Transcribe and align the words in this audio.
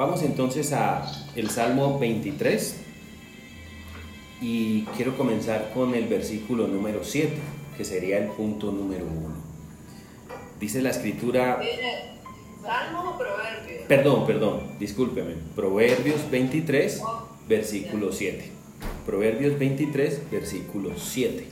Vamos 0.00 0.22
entonces 0.22 0.72
a 0.72 1.04
el 1.36 1.50
Salmo 1.50 1.98
23 1.98 2.74
y 4.40 4.84
quiero 4.96 5.14
comenzar 5.14 5.72
con 5.74 5.94
el 5.94 6.06
versículo 6.06 6.66
número 6.66 7.04
7, 7.04 7.34
que 7.76 7.84
sería 7.84 8.16
el 8.16 8.28
punto 8.28 8.72
número 8.72 9.04
1. 9.04 9.28
Dice 10.58 10.80
la 10.80 10.88
escritura... 10.88 11.60
¿Salmo 12.62 13.10
o 13.10 13.18
proverbios? 13.18 13.82
Perdón, 13.88 14.26
perdón, 14.26 14.60
discúlpeme. 14.78 15.34
Proverbios 15.54 16.30
23, 16.30 17.02
versículo 17.46 18.10
7. 18.10 18.50
Proverbios 19.04 19.58
23, 19.58 20.30
versículo 20.30 20.92
7. 20.96 21.46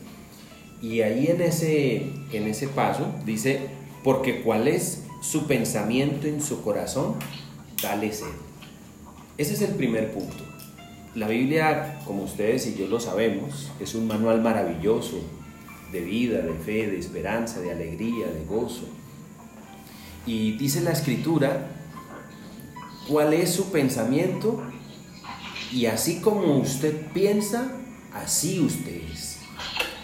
Y 0.80 1.02
ahí 1.02 1.26
en 1.26 1.42
ese, 1.42 1.96
en 2.32 2.46
ese 2.46 2.68
paso 2.68 3.12
dice, 3.26 3.66
porque 4.02 4.40
cuál 4.40 4.68
es 4.68 5.04
su 5.20 5.46
pensamiento 5.46 6.26
en 6.26 6.40
su 6.40 6.62
corazón, 6.62 7.16
tal 7.80 8.04
es 8.04 8.22
él. 8.22 8.28
Ese 9.36 9.54
es 9.54 9.62
el 9.62 9.74
primer 9.74 10.12
punto. 10.12 10.44
La 11.14 11.28
Biblia, 11.28 12.00
como 12.04 12.24
ustedes 12.24 12.66
y 12.66 12.74
yo 12.74 12.86
lo 12.86 13.00
sabemos, 13.00 13.70
es 13.80 13.94
un 13.94 14.06
manual 14.06 14.40
maravilloso 14.42 15.20
de 15.92 16.00
vida, 16.00 16.40
de 16.42 16.54
fe, 16.54 16.86
de 16.86 16.98
esperanza, 16.98 17.60
de 17.60 17.72
alegría, 17.72 18.26
de 18.26 18.44
gozo. 18.44 18.84
Y 20.26 20.52
dice 20.52 20.80
la 20.80 20.92
escritura 20.92 21.68
cuál 23.08 23.32
es 23.32 23.52
su 23.52 23.70
pensamiento 23.72 24.62
y 25.72 25.86
así 25.86 26.20
como 26.20 26.58
usted 26.58 27.06
piensa, 27.12 27.72
así 28.12 28.60
usted 28.60 29.02
es. 29.12 29.38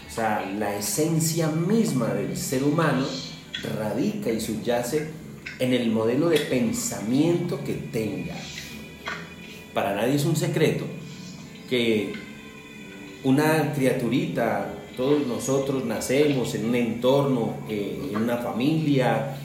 O 0.09 0.15
sea, 0.15 0.47
la 0.47 0.77
esencia 0.77 1.49
misma 1.49 2.09
del 2.09 2.37
ser 2.37 2.65
humano 2.65 3.07
radica 3.79 4.31
y 4.31 4.41
subyace 4.41 5.24
en 5.59 5.73
el 5.73 5.91
modelo 5.91 6.29
de 6.29 6.39
pensamiento 6.39 7.63
que 7.65 7.75
tenga. 7.75 8.35
Para 9.73 9.95
nadie 9.95 10.15
es 10.15 10.25
un 10.25 10.37
secreto 10.37 10.85
que 11.69 12.13
una 13.25 13.73
criaturita, 13.73 14.75
todos 14.97 15.27
nosotros 15.27 15.85
nacemos 15.85 16.55
en 16.55 16.67
un 16.67 16.75
entorno, 16.75 17.57
eh, 17.69 18.11
en 18.11 18.23
una 18.23 18.37
familia, 18.37 19.37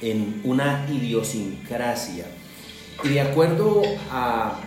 en 0.00 0.40
una 0.44 0.86
idiosincrasia. 0.90 2.26
Y 3.04 3.08
de 3.08 3.20
acuerdo 3.20 3.82
a, 4.10 4.60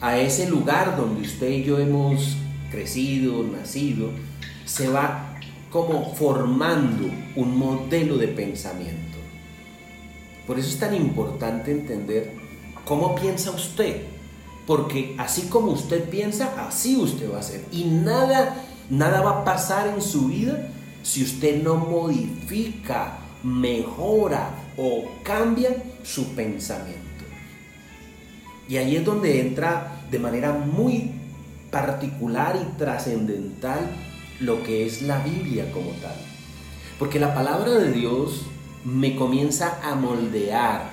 a 0.00 0.18
ese 0.18 0.48
lugar 0.48 0.96
donde 0.96 1.22
usted 1.22 1.48
y 1.48 1.64
yo 1.64 1.78
hemos 1.78 2.36
crecido, 2.70 3.42
nacido, 3.44 4.10
se 4.64 4.88
va 4.88 5.38
como 5.70 6.14
formando 6.14 7.10
un 7.34 7.58
modelo 7.58 8.18
de 8.18 8.28
pensamiento. 8.28 9.05
Por 10.46 10.58
eso 10.58 10.68
es 10.68 10.78
tan 10.78 10.94
importante 10.94 11.72
entender 11.72 12.32
cómo 12.84 13.14
piensa 13.14 13.50
usted, 13.50 14.02
porque 14.66 15.14
así 15.18 15.42
como 15.48 15.72
usted 15.72 16.08
piensa, 16.08 16.66
así 16.66 16.96
usted 16.96 17.32
va 17.32 17.40
a 17.40 17.42
ser. 17.42 17.64
Y 17.72 17.84
nada, 17.84 18.64
nada 18.88 19.22
va 19.22 19.40
a 19.40 19.44
pasar 19.44 19.88
en 19.88 20.00
su 20.00 20.28
vida 20.28 20.68
si 21.02 21.22
usted 21.22 21.62
no 21.62 21.76
modifica, 21.76 23.18
mejora 23.42 24.50
o 24.76 25.04
cambia 25.22 25.70
su 26.02 26.34
pensamiento. 26.34 27.02
Y 28.68 28.76
ahí 28.76 28.96
es 28.96 29.04
donde 29.04 29.40
entra 29.40 30.02
de 30.10 30.18
manera 30.18 30.52
muy 30.52 31.12
particular 31.70 32.58
y 32.60 32.76
trascendental 32.78 33.80
lo 34.40 34.62
que 34.62 34.86
es 34.86 35.02
la 35.02 35.18
Biblia 35.18 35.70
como 35.72 35.90
tal. 36.02 36.16
Porque 36.98 37.20
la 37.20 37.34
palabra 37.34 37.70
de 37.72 37.92
Dios 37.92 38.46
me 38.86 39.16
comienza 39.16 39.80
a 39.82 39.96
moldear 39.96 40.92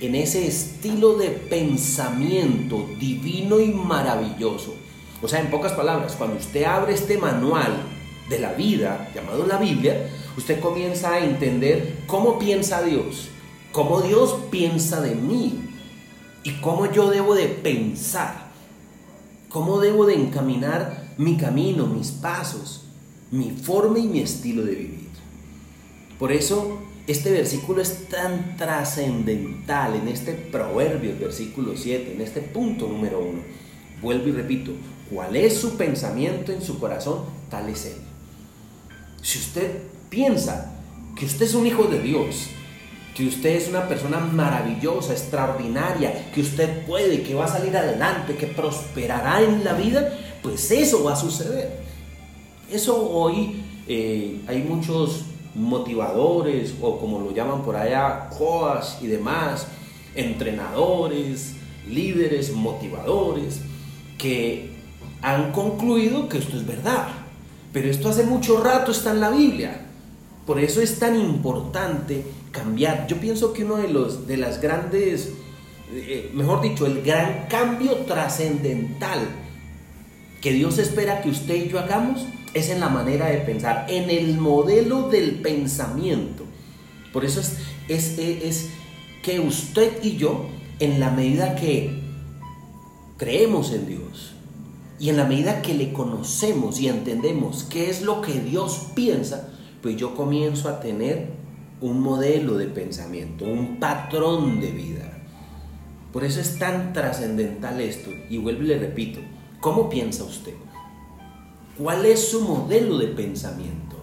en 0.00 0.16
ese 0.16 0.46
estilo 0.46 1.16
de 1.16 1.30
pensamiento 1.30 2.88
divino 2.98 3.60
y 3.60 3.68
maravilloso. 3.68 4.74
O 5.22 5.28
sea, 5.28 5.40
en 5.40 5.48
pocas 5.48 5.72
palabras, 5.72 6.16
cuando 6.16 6.36
usted 6.36 6.64
abre 6.64 6.94
este 6.94 7.16
manual 7.16 7.84
de 8.28 8.40
la 8.40 8.54
vida, 8.54 9.08
llamado 9.14 9.46
la 9.46 9.56
Biblia, 9.56 10.10
usted 10.36 10.58
comienza 10.60 11.12
a 11.12 11.24
entender 11.24 11.98
cómo 12.08 12.40
piensa 12.40 12.82
Dios, 12.82 13.28
cómo 13.70 14.00
Dios 14.00 14.36
piensa 14.50 15.00
de 15.00 15.14
mí 15.14 15.60
y 16.42 16.54
cómo 16.60 16.90
yo 16.90 17.08
debo 17.08 17.36
de 17.36 17.46
pensar, 17.46 18.48
cómo 19.48 19.78
debo 19.78 20.06
de 20.06 20.14
encaminar 20.14 21.14
mi 21.18 21.36
camino, 21.36 21.86
mis 21.86 22.10
pasos, 22.10 22.82
mi 23.30 23.50
forma 23.50 24.00
y 24.00 24.08
mi 24.08 24.20
estilo 24.20 24.64
de 24.64 24.74
vivir. 24.74 25.08
Por 26.18 26.32
eso 26.32 26.78
este 27.08 27.30
versículo 27.30 27.80
es 27.80 28.06
tan 28.08 28.56
trascendental 28.58 29.94
en 29.94 30.08
este 30.08 30.32
proverbio, 30.32 31.16
versículo 31.18 31.74
7, 31.74 32.12
en 32.12 32.20
este 32.20 32.42
punto 32.42 32.86
número 32.86 33.20
1. 33.20 33.40
Vuelvo 34.02 34.28
y 34.28 34.32
repito, 34.32 34.72
¿cuál 35.10 35.34
es 35.34 35.56
su 35.56 35.78
pensamiento 35.78 36.52
en 36.52 36.60
su 36.60 36.78
corazón? 36.78 37.24
Tal 37.50 37.70
es 37.70 37.86
él. 37.86 37.96
Si 39.22 39.38
usted 39.38 39.70
piensa 40.10 40.78
que 41.16 41.24
usted 41.24 41.46
es 41.46 41.54
un 41.54 41.66
hijo 41.66 41.84
de 41.84 42.00
Dios, 42.00 42.48
que 43.14 43.26
usted 43.26 43.56
es 43.56 43.68
una 43.68 43.88
persona 43.88 44.18
maravillosa, 44.18 45.14
extraordinaria, 45.14 46.30
que 46.30 46.42
usted 46.42 46.84
puede, 46.86 47.22
que 47.22 47.34
va 47.34 47.46
a 47.46 47.48
salir 47.48 47.74
adelante, 47.74 48.36
que 48.36 48.48
prosperará 48.48 49.40
en 49.40 49.64
la 49.64 49.72
vida, 49.72 50.12
pues 50.42 50.70
eso 50.70 51.02
va 51.04 51.14
a 51.14 51.16
suceder. 51.16 51.80
Eso 52.70 53.10
hoy 53.10 53.62
eh, 53.88 54.42
hay 54.46 54.62
muchos 54.62 55.24
motivadores 55.58 56.74
o 56.80 56.98
como 56.98 57.20
lo 57.20 57.32
llaman 57.32 57.62
por 57.62 57.76
allá, 57.76 58.30
coas 58.36 58.98
y 59.02 59.08
demás, 59.08 59.66
entrenadores, 60.14 61.56
líderes, 61.88 62.52
motivadores, 62.52 63.60
que 64.16 64.70
han 65.20 65.52
concluido 65.52 66.28
que 66.28 66.38
esto 66.38 66.56
es 66.56 66.66
verdad. 66.66 67.08
Pero 67.72 67.88
esto 67.88 68.08
hace 68.08 68.24
mucho 68.24 68.62
rato 68.62 68.92
está 68.92 69.10
en 69.10 69.20
la 69.20 69.30
Biblia. 69.30 69.86
Por 70.46 70.58
eso 70.58 70.80
es 70.80 70.98
tan 70.98 71.18
importante 71.18 72.24
cambiar. 72.50 73.06
Yo 73.06 73.18
pienso 73.18 73.52
que 73.52 73.64
uno 73.64 73.76
de 73.76 73.88
los 73.88 74.26
de 74.26 74.38
las 74.38 74.60
grandes, 74.60 75.32
eh, 75.92 76.30
mejor 76.32 76.62
dicho, 76.62 76.86
el 76.86 77.02
gran 77.02 77.46
cambio 77.48 77.92
trascendental 78.06 79.20
que 80.40 80.52
Dios 80.52 80.78
espera 80.78 81.20
que 81.20 81.30
usted 81.30 81.66
y 81.66 81.68
yo 81.68 81.78
hagamos 81.78 82.24
es 82.54 82.70
en 82.70 82.80
la 82.80 82.88
manera 82.88 83.26
de 83.26 83.38
pensar, 83.38 83.86
en 83.88 84.10
el 84.10 84.38
modelo 84.38 85.08
del 85.08 85.36
pensamiento. 85.36 86.44
Por 87.12 87.24
eso 87.24 87.40
es, 87.40 87.56
es, 87.88 88.18
es 88.18 88.70
que 89.22 89.40
usted 89.40 90.02
y 90.02 90.16
yo, 90.16 90.46
en 90.80 91.00
la 91.00 91.10
medida 91.10 91.54
que 91.54 92.02
creemos 93.16 93.72
en 93.72 93.86
Dios 93.86 94.32
y 94.98 95.10
en 95.10 95.16
la 95.16 95.24
medida 95.24 95.62
que 95.62 95.74
le 95.74 95.92
conocemos 95.92 96.80
y 96.80 96.88
entendemos 96.88 97.64
qué 97.64 97.90
es 97.90 98.02
lo 98.02 98.20
que 98.22 98.40
Dios 98.40 98.88
piensa, 98.94 99.48
pues 99.82 99.96
yo 99.96 100.14
comienzo 100.14 100.68
a 100.68 100.80
tener 100.80 101.30
un 101.80 102.00
modelo 102.00 102.56
de 102.56 102.66
pensamiento, 102.66 103.44
un 103.44 103.78
patrón 103.78 104.60
de 104.60 104.72
vida. 104.72 105.18
Por 106.12 106.24
eso 106.24 106.40
es 106.40 106.58
tan 106.58 106.92
trascendental 106.92 107.80
esto. 107.80 108.10
Y 108.30 108.38
vuelvo 108.38 108.62
y 108.62 108.68
le 108.68 108.78
repito, 108.78 109.20
¿cómo 109.60 109.88
piensa 109.88 110.24
usted? 110.24 110.54
¿Cuál 111.78 112.06
es 112.06 112.30
su 112.30 112.40
modelo 112.40 112.98
de 112.98 113.06
pensamiento? 113.06 113.96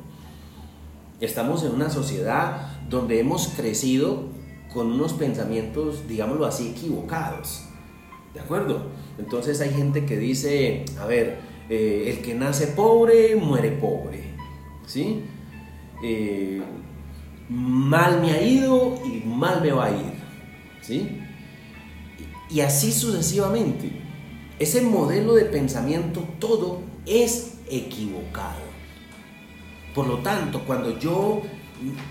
Estamos 1.19 1.61
en 1.63 1.73
una 1.73 1.89
sociedad 1.89 2.69
donde 2.89 3.19
hemos 3.19 3.49
crecido 3.49 4.23
con 4.73 4.93
unos 4.93 5.11
pensamientos, 5.11 6.07
digámoslo 6.07 6.45
así, 6.45 6.69
equivocados. 6.69 7.63
¿De 8.33 8.39
acuerdo? 8.39 8.87
Entonces 9.17 9.59
hay 9.59 9.71
gente 9.71 10.05
que 10.05 10.17
dice, 10.17 10.85
a 10.97 11.05
ver, 11.05 11.39
eh, 11.69 12.13
el 12.15 12.21
que 12.21 12.33
nace 12.33 12.67
pobre, 12.67 13.35
muere 13.35 13.71
pobre. 13.71 14.23
¿Sí? 14.87 15.23
Eh, 16.01 16.61
mal 17.49 18.21
me 18.21 18.31
ha 18.31 18.41
ido 18.41 18.97
y 19.05 19.27
mal 19.27 19.61
me 19.61 19.71
va 19.71 19.85
a 19.85 19.91
ir. 19.91 20.13
¿Sí? 20.81 21.19
Y 22.49 22.61
así 22.61 22.93
sucesivamente. 22.93 23.91
Ese 24.59 24.81
modelo 24.81 25.33
de 25.33 25.43
pensamiento 25.43 26.23
todo 26.39 26.79
es 27.05 27.54
equivocado. 27.69 28.61
Por 29.93 30.07
lo 30.07 30.19
tanto, 30.19 30.61
cuando 30.61 30.99
yo, 30.99 31.41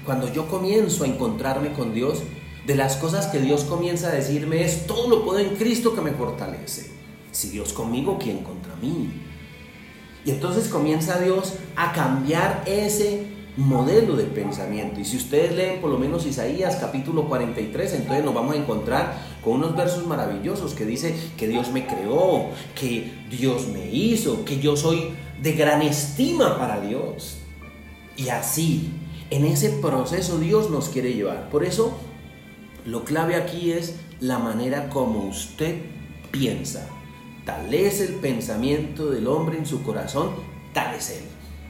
cuando 0.05 0.33
yo 0.33 0.49
comienzo 0.49 1.05
a 1.05 1.07
encontrarme 1.07 1.73
con 1.73 1.93
Dios, 1.93 2.23
de 2.67 2.75
las 2.75 2.97
cosas 2.97 3.27
que 3.27 3.41
Dios 3.41 3.65
comienza 3.65 4.09
a 4.09 4.13
decirme 4.13 4.65
es, 4.65 4.87
todo 4.87 5.09
lo 5.09 5.25
puedo 5.25 5.39
en 5.39 5.57
Cristo 5.57 5.95
que 5.95 6.01
me 6.01 6.13
fortalece. 6.13 6.91
Si 7.31 7.51
Dios 7.51 7.73
conmigo, 7.73 8.19
¿quién 8.19 8.39
contra 8.39 8.75
mí? 8.77 9.11
Y 10.25 10.31
entonces 10.31 10.69
comienza 10.69 11.19
Dios 11.19 11.55
a 11.77 11.93
cambiar 11.93 12.65
ese 12.67 13.27
modelo 13.57 14.17
de 14.17 14.25
pensamiento. 14.25 14.99
Y 14.99 15.05
si 15.05 15.17
ustedes 15.17 15.55
leen 15.55 15.81
por 15.81 15.91
lo 15.91 15.99
menos 15.99 16.27
Isaías 16.27 16.77
capítulo 16.77 17.29
43, 17.29 17.93
entonces 17.93 18.25
nos 18.25 18.35
vamos 18.35 18.55
a 18.55 18.59
encontrar 18.59 19.19
con 19.43 19.55
unos 19.55 19.77
versos 19.77 20.07
maravillosos 20.07 20.75
que 20.75 20.87
dice 20.87 21.15
que 21.37 21.47
Dios 21.47 21.71
me 21.71 21.87
creó, 21.87 22.49
que 22.75 23.13
Dios 23.31 23.69
me 23.69 23.91
hizo, 23.91 24.45
que 24.45 24.59
yo 24.59 24.77
soy 24.77 25.11
de 25.45 25.53
gran 25.53 25.83
estima 25.83 26.59
para 26.59 26.81
Dios. 26.81 27.37
Y 28.17 28.31
así, 28.31 28.91
en 29.29 29.45
ese 29.45 29.69
proceso 29.71 30.39
Dios 30.39 30.71
nos 30.71 30.89
quiere 30.89 31.13
llevar. 31.13 31.51
Por 31.51 31.65
eso, 31.65 31.97
Lo 32.87 33.03
clave 33.03 33.35
aquí 33.37 33.73
es 33.73 33.95
la 34.21 34.39
manera 34.39 34.91
como 34.91 35.21
usted 35.21 35.77
piensa. 36.31 36.87
Tal 37.47 37.73
es 37.73 38.03
el 38.03 38.17
pensamiento 38.17 39.11
del 39.11 39.27
hombre 39.27 39.57
en 39.57 39.65
su 39.65 39.83
corazón, 39.83 40.33
tal 40.75 40.95
es 40.95 41.09
él. 41.09 41.25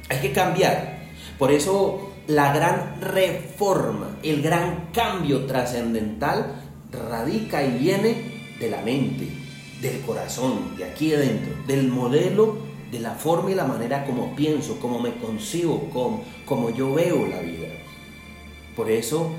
Hay 0.09 0.19
que 0.19 0.33
cambiar. 0.33 1.05
Por 1.39 1.53
eso 1.53 2.11
la 2.27 2.53
gran 2.53 3.01
reforma, 3.01 4.19
el 4.25 4.43
gran 4.43 4.89
cambio 4.93 5.47
trascendental 5.47 6.61
radica 6.91 7.63
y 7.63 7.79
viene 7.79 8.57
de 8.59 8.71
la 8.71 8.83
mente, 8.83 9.29
del 9.81 10.01
corazón, 10.01 10.77
de 10.77 10.87
aquí 10.87 11.15
adentro, 11.15 11.55
del 11.69 11.87
modelo, 11.87 12.74
de 12.91 13.01
la 13.01 13.13
forma 13.13 13.51
y 13.51 13.55
la 13.55 13.65
manera 13.65 14.05
como 14.05 14.35
pienso, 14.37 14.79
como 14.81 15.01
me 15.01 15.15
concibo, 15.17 15.91
como, 15.91 16.23
como 16.45 16.71
yo 16.71 16.95
veo 16.95 17.27
la 17.27 17.41
vida. 17.41 17.69
Por 18.77 18.91
eso, 18.91 19.31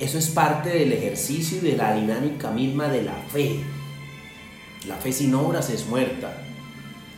eso 0.00 0.18
es 0.18 0.28
parte 0.28 0.70
del 0.70 0.92
ejercicio 0.92 1.58
y 1.58 1.70
de 1.70 1.76
la 1.76 1.94
dinámica 1.94 2.50
misma 2.50 2.88
de 2.88 3.02
la 3.02 3.14
fe. 3.32 3.60
La 4.86 4.96
fe 4.96 5.12
sin 5.12 5.34
obras 5.34 5.70
es 5.70 5.86
muerta. 5.86 6.36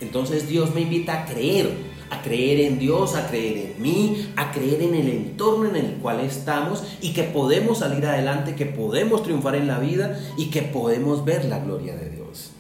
Entonces 0.01 0.49
Dios 0.49 0.75
me 0.75 0.83
invita 0.83 1.23
a 1.23 1.27
creer, 1.27 1.71
a 2.11 2.23
creer 2.23 2.61
en 2.61 2.79
Dios, 2.79 3.15
a 3.15 3.27
creer 3.29 3.75
en 3.75 3.83
mí, 3.83 4.29
a 4.37 4.53
creer 4.53 4.83
en 4.83 4.95
el 4.95 5.09
entorno 5.09 5.69
en 5.69 5.77
el 5.77 5.95
cual 5.95 6.21
estamos 6.21 6.85
y 7.01 7.13
que 7.13 7.25
podemos 7.25 7.79
salir 7.79 8.05
adelante, 8.07 8.55
que 8.55 8.67
podemos 8.67 9.23
triunfar 9.23 9.57
en 9.57 9.67
la 9.67 9.79
vida 9.79 10.21
y 10.37 10.51
que 10.51 10.63
podemos 10.63 11.25
ver 11.25 11.47
la 11.47 11.59
gloria 11.59 11.97
de 11.97 12.11
Dios. 12.11 12.51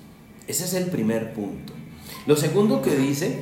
Ese 0.48 0.64
es 0.64 0.74
el 0.74 0.86
primer 0.86 1.34
punto. 1.34 1.75
Lo 2.26 2.34
segundo 2.34 2.82
que 2.82 2.96
dice 2.96 3.40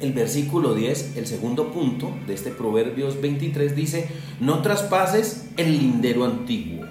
el 0.00 0.12
versículo 0.12 0.74
10, 0.74 1.16
el 1.16 1.26
segundo 1.26 1.72
punto 1.72 2.10
de 2.26 2.34
este 2.34 2.50
Proverbios 2.50 3.20
23 3.20 3.76
dice, 3.76 4.08
no 4.40 4.62
traspases 4.62 5.48
el 5.56 5.72
lindero 5.72 6.24
antiguo. 6.24 6.86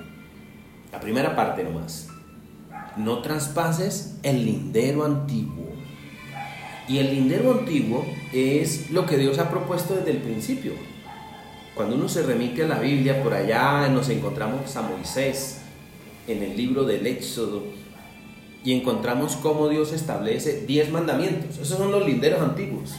La 0.92 1.00
primera 1.00 1.36
parte 1.36 1.64
nomás. 1.64 2.10
No 2.98 3.22
traspases 3.22 4.18
el 4.22 4.46
lindero 4.46 5.06
antiguo. 5.06 5.68
Y 6.88 7.00
el 7.00 7.10
lindero 7.10 7.60
antiguo 7.60 8.06
es 8.32 8.92
lo 8.92 9.06
que 9.06 9.18
Dios 9.18 9.40
ha 9.40 9.50
propuesto 9.50 9.96
desde 9.96 10.12
el 10.12 10.18
principio. 10.18 10.74
Cuando 11.74 11.96
uno 11.96 12.10
se 12.10 12.24
remite 12.24 12.64
a 12.64 12.68
la 12.68 12.80
Biblia, 12.80 13.24
por 13.24 13.34
allá 13.34 13.90
nos 13.90 14.10
encontramos 14.10 14.76
a 14.76 14.82
Moisés 14.84 15.62
en 16.28 16.44
el 16.44 16.56
libro 16.56 16.84
del 16.84 17.08
Éxodo 17.08 17.64
y 18.68 18.74
encontramos 18.74 19.38
cómo 19.38 19.70
Dios 19.70 19.94
establece 19.94 20.66
diez 20.68 20.92
mandamientos. 20.92 21.58
Esos 21.58 21.78
son 21.78 21.90
los 21.90 22.06
linderos 22.06 22.42
antiguos. 22.42 22.96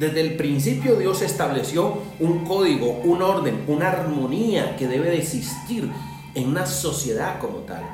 Desde 0.00 0.20
el 0.20 0.34
principio 0.34 0.96
Dios 0.96 1.22
estableció 1.22 1.98
un 2.18 2.44
código, 2.44 3.00
un 3.04 3.22
orden, 3.22 3.62
una 3.68 3.92
armonía 3.92 4.74
que 4.74 4.88
debe 4.88 5.10
de 5.10 5.18
existir 5.18 5.88
en 6.34 6.48
una 6.48 6.66
sociedad 6.66 7.38
como 7.38 7.58
tal. 7.58 7.84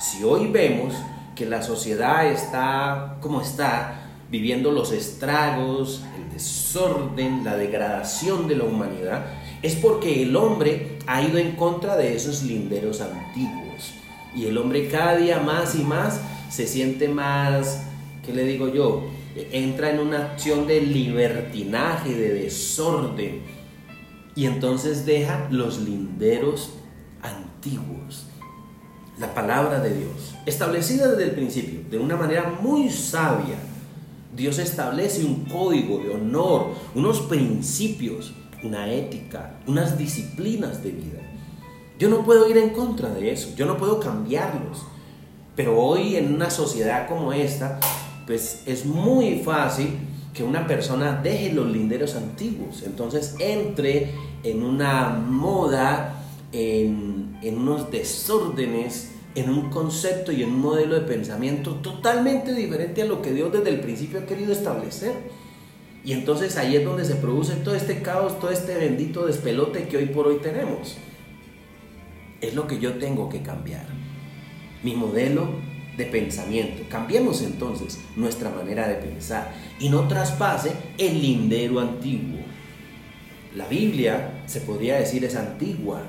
Si 0.00 0.24
hoy 0.24 0.48
vemos 0.48 0.92
que 1.36 1.46
la 1.46 1.62
sociedad 1.62 2.26
está 2.26 3.16
como 3.20 3.40
está, 3.40 4.00
viviendo 4.28 4.72
los 4.72 4.90
estragos, 4.90 6.02
el 6.18 6.32
desorden, 6.32 7.44
la 7.44 7.56
degradación 7.56 8.48
de 8.48 8.56
la 8.56 8.64
humanidad, 8.64 9.26
es 9.62 9.76
porque 9.76 10.24
el 10.24 10.34
hombre 10.34 10.98
ha 11.06 11.22
ido 11.22 11.38
en 11.38 11.52
contra 11.52 11.96
de 11.96 12.16
esos 12.16 12.42
linderos 12.42 13.00
antiguos. 13.00 13.94
Y 14.34 14.46
el 14.46 14.58
hombre 14.58 14.88
cada 14.88 15.16
día 15.16 15.40
más 15.40 15.74
y 15.74 15.84
más 15.84 16.20
se 16.50 16.66
siente 16.66 17.08
más, 17.08 17.82
¿qué 18.24 18.32
le 18.32 18.44
digo 18.44 18.68
yo? 18.68 19.08
Entra 19.52 19.90
en 19.90 20.00
una 20.00 20.32
acción 20.32 20.66
de 20.66 20.80
libertinaje, 20.80 22.14
de 22.14 22.34
desorden. 22.34 23.42
Y 24.36 24.46
entonces 24.46 25.06
deja 25.06 25.48
los 25.50 25.80
linderos 25.80 26.74
antiguos. 27.22 28.26
La 29.18 29.32
palabra 29.32 29.80
de 29.80 29.96
Dios, 29.96 30.34
establecida 30.44 31.08
desde 31.08 31.24
el 31.24 31.30
principio, 31.30 31.80
de 31.88 31.98
una 31.98 32.16
manera 32.16 32.52
muy 32.60 32.90
sabia, 32.90 33.56
Dios 34.34 34.58
establece 34.58 35.24
un 35.24 35.44
código 35.44 35.98
de 35.98 36.10
honor, 36.10 36.74
unos 36.96 37.20
principios, 37.20 38.34
una 38.64 38.92
ética, 38.92 39.60
unas 39.68 39.96
disciplinas 39.96 40.82
de 40.82 40.90
vida. 40.90 41.13
Yo 41.98 42.08
no 42.08 42.24
puedo 42.24 42.48
ir 42.48 42.56
en 42.58 42.70
contra 42.70 43.10
de 43.10 43.32
eso, 43.32 43.54
yo 43.56 43.66
no 43.66 43.76
puedo 43.76 44.00
cambiarlos. 44.00 44.84
Pero 45.56 45.78
hoy 45.78 46.16
en 46.16 46.34
una 46.34 46.50
sociedad 46.50 47.08
como 47.08 47.32
esta, 47.32 47.78
pues 48.26 48.62
es 48.66 48.84
muy 48.84 49.38
fácil 49.38 49.98
que 50.32 50.42
una 50.42 50.66
persona 50.66 51.20
deje 51.22 51.52
los 51.52 51.70
linderos 51.70 52.16
antiguos, 52.16 52.82
entonces 52.84 53.36
entre 53.38 54.10
en 54.42 54.64
una 54.64 55.10
moda, 55.10 56.24
en, 56.52 57.38
en 57.40 57.58
unos 57.58 57.90
desórdenes 57.90 59.12
en 59.34 59.50
un 59.50 59.70
concepto 59.70 60.32
y 60.32 60.42
en 60.42 60.50
un 60.50 60.60
modelo 60.60 60.94
de 60.94 61.00
pensamiento 61.00 61.76
totalmente 61.76 62.54
diferente 62.54 63.02
a 63.02 63.06
lo 63.06 63.20
que 63.20 63.32
Dios 63.32 63.52
desde 63.52 63.70
el 63.70 63.80
principio 63.80 64.20
ha 64.20 64.26
querido 64.26 64.52
establecer. 64.52 65.12
Y 66.04 66.12
entonces 66.12 66.56
ahí 66.56 66.76
es 66.76 66.84
donde 66.84 67.04
se 67.04 67.16
produce 67.16 67.54
todo 67.56 67.74
este 67.74 68.02
caos, 68.02 68.38
todo 68.38 68.50
este 68.50 68.74
bendito 68.76 69.26
despelote 69.26 69.88
que 69.88 69.96
hoy 69.96 70.06
por 70.06 70.26
hoy 70.26 70.38
tenemos. 70.40 70.96
Es 72.44 72.54
lo 72.54 72.66
que 72.66 72.78
yo 72.78 72.98
tengo 72.98 73.30
que 73.30 73.40
cambiar. 73.40 73.86
Mi 74.82 74.94
modelo 74.94 75.48
de 75.96 76.04
pensamiento. 76.04 76.82
Cambiemos 76.90 77.40
entonces 77.40 78.00
nuestra 78.16 78.50
manera 78.50 78.86
de 78.86 78.96
pensar 78.96 79.54
y 79.80 79.88
no 79.88 80.06
traspase 80.08 80.72
el 80.98 81.22
lindero 81.22 81.80
antiguo. 81.80 82.40
La 83.56 83.66
Biblia, 83.66 84.42
se 84.44 84.60
podría 84.60 84.96
decir, 84.96 85.24
es 85.24 85.36
antigua, 85.36 86.02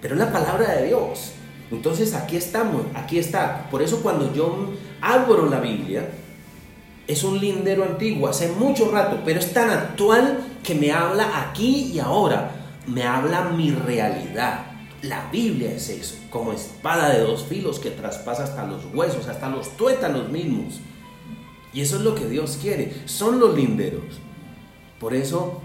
pero 0.00 0.14
es 0.14 0.20
la 0.20 0.32
palabra 0.32 0.76
de 0.76 0.86
Dios. 0.86 1.32
Entonces 1.70 2.14
aquí 2.14 2.36
estamos, 2.36 2.82
aquí 2.94 3.18
está. 3.18 3.68
Por 3.70 3.82
eso 3.82 4.02
cuando 4.02 4.32
yo 4.32 4.70
abro 5.02 5.46
la 5.50 5.60
Biblia, 5.60 6.08
es 7.06 7.22
un 7.22 7.38
lindero 7.38 7.84
antiguo, 7.84 8.28
hace 8.28 8.50
mucho 8.52 8.90
rato, 8.90 9.20
pero 9.26 9.40
es 9.40 9.52
tan 9.52 9.68
actual 9.68 10.38
que 10.62 10.74
me 10.74 10.90
habla 10.90 11.50
aquí 11.50 11.90
y 11.92 11.98
ahora. 11.98 12.52
Me 12.86 13.02
habla 13.02 13.50
mi 13.50 13.72
realidad. 13.72 14.69
La 15.02 15.30
Biblia 15.30 15.72
es 15.72 15.88
eso, 15.88 16.16
como 16.28 16.52
espada 16.52 17.10
de 17.10 17.20
dos 17.20 17.44
filos 17.44 17.78
que 17.78 17.90
traspasa 17.90 18.44
hasta 18.44 18.66
los 18.66 18.84
huesos, 18.92 19.28
hasta 19.28 19.48
los 19.48 19.76
tuétanos 19.76 20.28
mismos. 20.28 20.80
Y 21.72 21.80
eso 21.80 21.96
es 21.96 22.02
lo 22.02 22.14
que 22.14 22.28
Dios 22.28 22.58
quiere, 22.60 22.92
son 23.06 23.40
los 23.40 23.56
linderos. 23.56 24.20
Por 24.98 25.14
eso, 25.14 25.62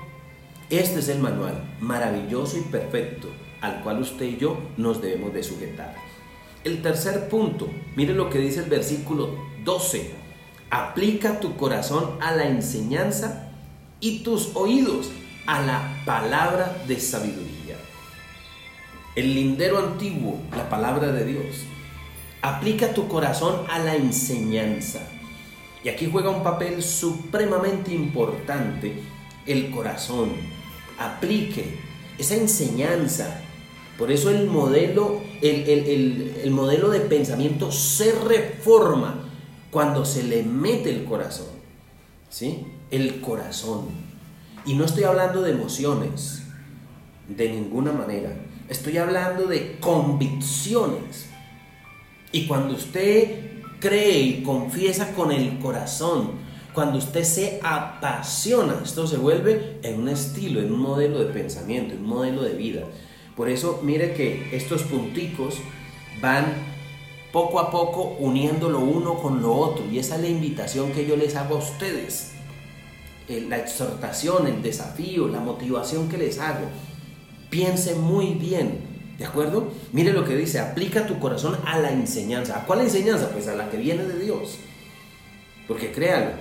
este 0.69 0.99
es 0.99 1.09
el 1.09 1.19
manual, 1.19 1.75
maravilloso 1.81 2.57
y 2.57 2.61
perfecto 2.61 3.29
al 3.65 3.81
cual 3.81 4.01
usted 4.01 4.25
y 4.25 4.37
yo 4.37 4.57
nos 4.77 5.01
debemos 5.01 5.33
de 5.33 5.43
sujetar. 5.43 5.95
El 6.63 6.81
tercer 6.81 7.29
punto, 7.29 7.69
mire 7.95 8.13
lo 8.13 8.29
que 8.29 8.39
dice 8.39 8.61
el 8.61 8.69
versículo 8.69 9.35
12. 9.63 10.11
Aplica 10.69 11.39
tu 11.39 11.55
corazón 11.57 12.17
a 12.21 12.35
la 12.35 12.47
enseñanza 12.47 13.49
y 13.99 14.19
tus 14.19 14.55
oídos 14.55 15.09
a 15.45 15.61
la 15.61 16.01
palabra 16.05 16.83
de 16.87 16.99
sabiduría. 16.99 17.54
El 19.15 19.33
lindero 19.33 19.79
antiguo, 19.79 20.39
la 20.55 20.69
palabra 20.69 21.11
de 21.13 21.25
Dios. 21.25 21.63
Aplica 22.41 22.93
tu 22.93 23.07
corazón 23.07 23.65
a 23.69 23.79
la 23.79 23.95
enseñanza. 23.95 25.07
Y 25.83 25.89
aquí 25.89 26.09
juega 26.11 26.29
un 26.29 26.43
papel 26.43 26.83
supremamente 26.83 27.93
importante 27.93 29.01
el 29.45 29.71
corazón. 29.71 30.31
Aplique 30.97 31.77
esa 32.17 32.35
enseñanza, 32.35 33.41
por 33.97 34.11
eso 34.11 34.29
el 34.29 34.47
modelo, 34.47 35.21
el, 35.41 36.51
modelo 36.51 36.89
de 36.89 36.99
pensamiento 37.01 37.71
se 37.71 38.11
reforma 38.11 39.29
cuando 39.71 40.03
se 40.03 40.23
le 40.23 40.43
mete 40.43 40.89
el 40.89 41.05
corazón. 41.05 41.47
¿Sí? 42.29 42.65
El 42.91 43.21
corazón. 43.21 43.87
Y 44.65 44.73
no 44.73 44.83
estoy 44.83 45.03
hablando 45.03 45.41
de 45.41 45.51
emociones, 45.51 46.43
de 47.29 47.49
ninguna 47.49 47.93
manera. 47.93 48.35
Estoy 48.69 48.97
hablando 48.97 49.45
de 49.45 49.77
convicciones. 49.79 51.27
Y 52.31 52.47
cuando 52.47 52.75
usted 52.75 53.61
cree 53.79 54.19
y 54.19 54.43
confiesa 54.43 55.13
con 55.13 55.31
el 55.31 55.59
corazón, 55.59 56.31
cuando 56.73 56.97
usted 56.97 57.23
se 57.23 57.59
apasiona, 57.63 58.81
esto 58.83 59.07
se 59.07 59.17
vuelve 59.17 59.79
en 59.83 60.01
un 60.01 60.09
estilo, 60.09 60.59
en 60.59 60.73
un 60.73 60.79
modelo 60.79 61.19
de 61.19 61.31
pensamiento, 61.31 61.93
en 61.93 62.01
un 62.01 62.09
modelo 62.09 62.41
de 62.41 62.53
vida. 62.53 62.81
Por 63.35 63.49
eso 63.49 63.81
mire 63.83 64.13
que 64.13 64.49
estos 64.55 64.83
punticos 64.83 65.55
van 66.21 66.45
poco 67.31 67.59
a 67.59 67.69
poco 67.69 68.15
uniendo 68.19 68.69
lo 68.69 68.79
uno 68.79 69.15
con 69.21 69.41
lo 69.41 69.53
otro. 69.53 69.85
Y 69.91 69.99
esa 69.99 70.15
es 70.15 70.21
la 70.21 70.27
invitación 70.27 70.91
que 70.91 71.05
yo 71.05 71.15
les 71.15 71.35
hago 71.35 71.55
a 71.55 71.59
ustedes. 71.59 72.31
Eh, 73.27 73.45
la 73.47 73.57
exhortación, 73.57 74.47
el 74.47 74.61
desafío, 74.61 75.27
la 75.27 75.39
motivación 75.39 76.09
que 76.09 76.17
les 76.17 76.39
hago. 76.39 76.67
Piense 77.49 77.95
muy 77.95 78.33
bien. 78.33 78.79
¿De 79.17 79.25
acuerdo? 79.25 79.71
Mire 79.93 80.11
lo 80.11 80.25
que 80.25 80.35
dice, 80.35 80.59
aplica 80.59 81.07
tu 81.07 81.19
corazón 81.19 81.57
a 81.65 81.79
la 81.79 81.91
enseñanza. 81.91 82.57
¿A 82.57 82.65
cuál 82.65 82.81
enseñanza? 82.81 83.29
Pues 83.29 83.47
a 83.47 83.55
la 83.55 83.69
que 83.69 83.77
viene 83.77 84.03
de 84.03 84.19
Dios. 84.19 84.57
Porque 85.67 85.91
créanlo, 85.91 86.33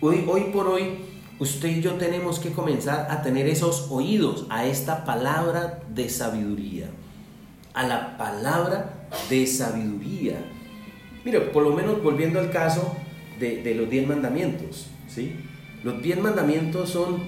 hoy, 0.00 0.24
hoy 0.28 0.44
por 0.52 0.68
hoy 0.68 0.98
usted 1.38 1.68
y 1.68 1.82
yo 1.82 1.94
tenemos 1.94 2.38
que 2.38 2.52
comenzar 2.52 3.08
a 3.10 3.22
tener 3.22 3.46
esos 3.46 3.88
oídos 3.90 4.46
a 4.48 4.64
esta 4.64 5.04
palabra 5.04 5.80
de 5.88 6.08
sabiduría, 6.08 6.88
a 7.74 7.86
la 7.86 8.16
palabra 8.16 9.08
de 9.28 9.46
sabiduría. 9.46 10.38
Mire, 11.24 11.40
por 11.40 11.64
lo 11.64 11.74
menos 11.74 12.02
volviendo 12.02 12.38
al 12.38 12.50
caso 12.50 12.96
de, 13.38 13.62
de 13.62 13.74
los 13.74 13.90
diez 13.90 14.06
mandamientos, 14.06 14.86
¿sí? 15.08 15.34
Los 15.82 16.00
diez 16.00 16.18
mandamientos 16.18 16.90
son 16.90 17.22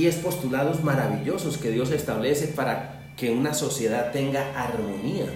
diez 0.00 0.16
postulados 0.16 0.82
maravillosos 0.82 1.58
que 1.58 1.70
Dios 1.70 1.90
establece 1.90 2.48
para 2.48 3.12
que 3.18 3.30
una 3.30 3.52
sociedad 3.52 4.12
tenga 4.12 4.58
armonía. 4.58 5.26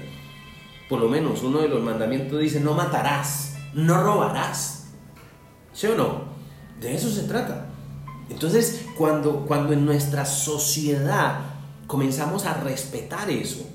Por 0.88 1.00
lo 1.00 1.08
menos 1.10 1.42
uno 1.42 1.58
de 1.58 1.68
los 1.68 1.82
mandamientos 1.82 2.40
dice, 2.40 2.60
no 2.60 2.72
matarás, 2.72 3.56
no 3.74 4.02
robarás. 4.02 4.86
¿Sí 5.74 5.86
o 5.88 5.96
no? 5.96 6.24
De 6.80 6.94
eso 6.94 7.10
se 7.10 7.24
trata. 7.24 7.66
Entonces, 8.30 8.86
cuando, 8.96 9.44
cuando 9.44 9.74
en 9.74 9.84
nuestra 9.84 10.24
sociedad 10.24 11.40
comenzamos 11.86 12.46
a 12.46 12.54
respetar 12.54 13.28
eso, 13.28 13.66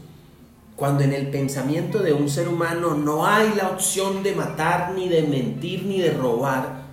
cuando 0.75 1.03
en 1.03 1.13
el 1.13 1.29
pensamiento 1.29 1.99
de 1.99 2.13
un 2.13 2.29
ser 2.29 2.47
humano 2.47 2.95
no 2.95 3.27
hay 3.27 3.53
la 3.53 3.69
opción 3.69 4.23
de 4.23 4.33
matar, 4.33 4.93
ni 4.95 5.07
de 5.07 5.21
mentir, 5.21 5.83
ni 5.83 6.01
de 6.01 6.11
robar, 6.11 6.85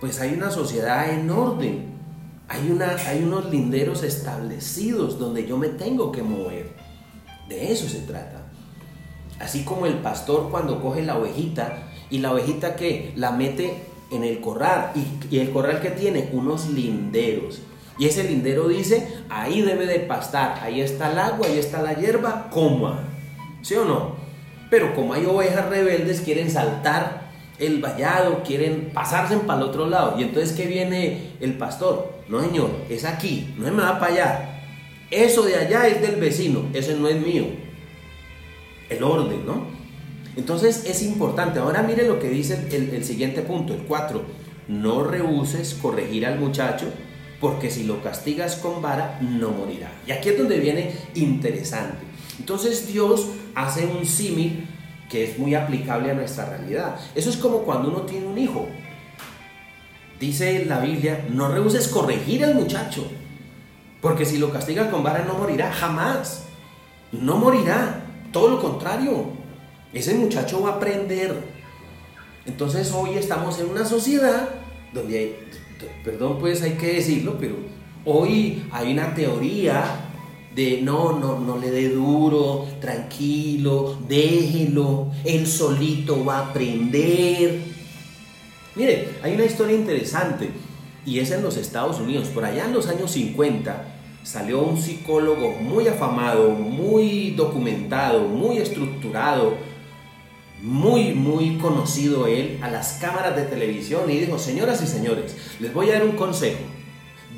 pues 0.00 0.18
hay 0.18 0.34
una 0.34 0.50
sociedad 0.50 1.10
en 1.10 1.30
orden. 1.30 1.89
Hay, 2.50 3.22
unos 3.22 3.48
linderos 3.48 4.02
establecidos 4.02 5.20
donde 5.20 5.46
yo 5.46 5.56
me 5.56 5.68
tengo 5.68 6.10
que 6.10 6.24
mover. 6.24 6.74
De 7.48 7.70
eso 7.70 7.88
se 7.88 8.00
trata. 8.00 8.42
Así 9.38 9.62
como 9.62 9.86
el 9.86 9.94
pastor 9.98 10.50
cuando 10.50 10.82
coge 10.82 11.02
la 11.02 11.16
ovejita 11.16 11.90
y 12.10 12.18
la 12.18 12.32
ovejita 12.32 12.74
que 12.74 13.12
la 13.14 13.30
mete 13.30 13.84
en 14.10 14.24
el 14.24 14.40
corral 14.40 14.90
y, 14.96 15.34
y 15.34 15.38
el 15.38 15.52
corral 15.52 15.80
que 15.80 15.90
tiene 15.90 16.28
unos 16.32 16.68
linderos. 16.68 17.60
Y 17.98 18.06
ese 18.06 18.24
lindero 18.24 18.66
dice, 18.66 19.06
ahí 19.28 19.62
debe 19.62 19.86
de 19.86 20.00
pastar, 20.00 20.58
ahí 20.60 20.80
está 20.80 21.12
el 21.12 21.20
agua, 21.20 21.46
ahí 21.46 21.58
está 21.58 21.80
la 21.82 21.92
hierba, 21.92 22.50
coma. 22.50 23.04
¿Sí 23.62 23.74
o 23.74 23.84
no? 23.84 24.16
Pero 24.70 24.92
como 24.96 25.14
hay 25.14 25.24
ovejas 25.24 25.68
rebeldes, 25.68 26.20
quieren 26.20 26.50
saltar 26.50 27.29
el 27.60 27.80
vallado, 27.80 28.42
quieren 28.42 28.90
pasarse 28.92 29.36
para 29.38 29.60
el 29.60 29.68
otro 29.68 29.86
lado. 29.86 30.18
Y 30.18 30.22
entonces, 30.22 30.52
¿qué 30.56 30.66
viene 30.66 31.34
el 31.40 31.54
pastor? 31.54 32.12
No, 32.28 32.40
señor, 32.40 32.70
es 32.88 33.04
aquí, 33.04 33.54
no 33.56 33.66
se 33.66 33.70
me 33.70 33.82
va 33.82 34.00
para 34.00 34.12
allá. 34.12 34.62
Eso 35.10 35.42
de 35.42 35.56
allá 35.56 35.86
es 35.86 36.00
del 36.00 36.16
vecino, 36.16 36.64
ese 36.72 36.96
no 36.96 37.08
es 37.08 37.20
mío. 37.20 37.44
El 38.88 39.02
orden, 39.02 39.44
¿no? 39.46 39.66
Entonces 40.36 40.84
es 40.86 41.02
importante. 41.02 41.58
Ahora 41.58 41.82
mire 41.82 42.06
lo 42.06 42.18
que 42.18 42.28
dice 42.28 42.66
el, 42.70 42.90
el 42.94 43.04
siguiente 43.04 43.42
punto, 43.42 43.74
el 43.74 43.80
4. 43.80 44.22
No 44.68 45.04
rehuses 45.04 45.74
corregir 45.74 46.26
al 46.26 46.38
muchacho, 46.38 46.86
porque 47.40 47.70
si 47.70 47.84
lo 47.84 48.02
castigas 48.02 48.56
con 48.56 48.80
vara, 48.80 49.18
no 49.20 49.50
morirá. 49.50 49.90
Y 50.06 50.12
aquí 50.12 50.30
es 50.30 50.38
donde 50.38 50.60
viene 50.60 50.92
interesante. 51.14 51.98
Entonces 52.38 52.86
Dios 52.86 53.26
hace 53.54 53.86
un 53.86 54.06
símil 54.06 54.66
que 55.10 55.24
es 55.24 55.38
muy 55.38 55.54
aplicable 55.54 56.10
a 56.10 56.14
nuestra 56.14 56.46
realidad. 56.46 56.98
Eso 57.14 57.28
es 57.30 57.36
como 57.36 57.62
cuando 57.62 57.90
uno 57.90 58.02
tiene 58.02 58.26
un 58.26 58.38
hijo. 58.38 58.68
Dice 60.20 60.64
la 60.66 60.80
Biblia, 60.80 61.26
no 61.30 61.48
rehuses 61.48 61.88
corregir 61.88 62.44
al 62.44 62.54
muchacho, 62.54 63.06
porque 64.00 64.24
si 64.24 64.38
lo 64.38 64.50
castigas 64.50 64.88
con 64.88 65.02
vara 65.02 65.24
no 65.24 65.34
morirá, 65.34 65.72
jamás. 65.72 66.44
No 67.12 67.36
morirá, 67.36 68.02
todo 68.32 68.48
lo 68.48 68.60
contrario. 68.60 69.24
Ese 69.92 70.14
muchacho 70.14 70.62
va 70.62 70.70
a 70.70 70.76
aprender. 70.76 71.34
Entonces 72.46 72.92
hoy 72.92 73.16
estamos 73.16 73.58
en 73.58 73.68
una 73.68 73.84
sociedad 73.84 74.48
donde 74.92 75.18
hay, 75.18 75.36
perdón 76.04 76.38
pues 76.38 76.62
hay 76.62 76.72
que 76.72 76.94
decirlo, 76.94 77.36
pero 77.38 77.56
hoy 78.04 78.64
hay 78.72 78.92
una 78.92 79.14
teoría 79.14 80.09
de 80.54 80.82
no, 80.82 81.18
no, 81.18 81.38
no 81.38 81.58
le 81.58 81.70
dé 81.70 81.88
duro, 81.90 82.66
tranquilo, 82.80 83.98
déjelo, 84.08 85.08
él 85.24 85.46
solito 85.46 86.24
va 86.24 86.38
a 86.38 86.46
aprender. 86.50 87.60
Mire, 88.74 89.08
hay 89.22 89.34
una 89.34 89.44
historia 89.44 89.76
interesante 89.76 90.50
y 91.04 91.18
es 91.18 91.30
en 91.30 91.42
los 91.42 91.56
Estados 91.56 92.00
Unidos. 92.00 92.28
Por 92.28 92.44
allá 92.44 92.64
en 92.64 92.72
los 92.72 92.88
años 92.88 93.12
50 93.12 93.96
salió 94.22 94.62
un 94.62 94.80
psicólogo 94.80 95.52
muy 95.60 95.88
afamado, 95.88 96.50
muy 96.50 97.30
documentado, 97.32 98.28
muy 98.28 98.58
estructurado, 98.58 99.54
muy, 100.62 101.14
muy 101.14 101.56
conocido 101.58 102.26
él 102.26 102.58
a 102.62 102.70
las 102.70 102.94
cámaras 102.94 103.34
de 103.34 103.44
televisión 103.44 104.10
y 104.10 104.18
dijo, 104.18 104.38
señoras 104.38 104.82
y 104.82 104.86
señores, 104.86 105.36
les 105.58 105.72
voy 105.72 105.90
a 105.90 105.94
dar 105.94 106.04
un 106.04 106.16
consejo. 106.16 106.60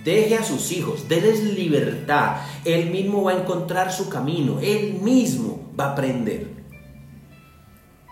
Deje 0.05 0.37
a 0.37 0.43
sus 0.43 0.73
hijos, 0.73 1.09
denles 1.09 1.43
libertad. 1.55 2.39
Él 2.65 2.91
mismo 2.91 3.23
va 3.25 3.33
a 3.33 3.41
encontrar 3.41 3.93
su 3.93 4.09
camino, 4.09 4.59
él 4.61 4.95
mismo 5.01 5.73
va 5.79 5.87
a 5.87 5.93
aprender. 5.93 6.49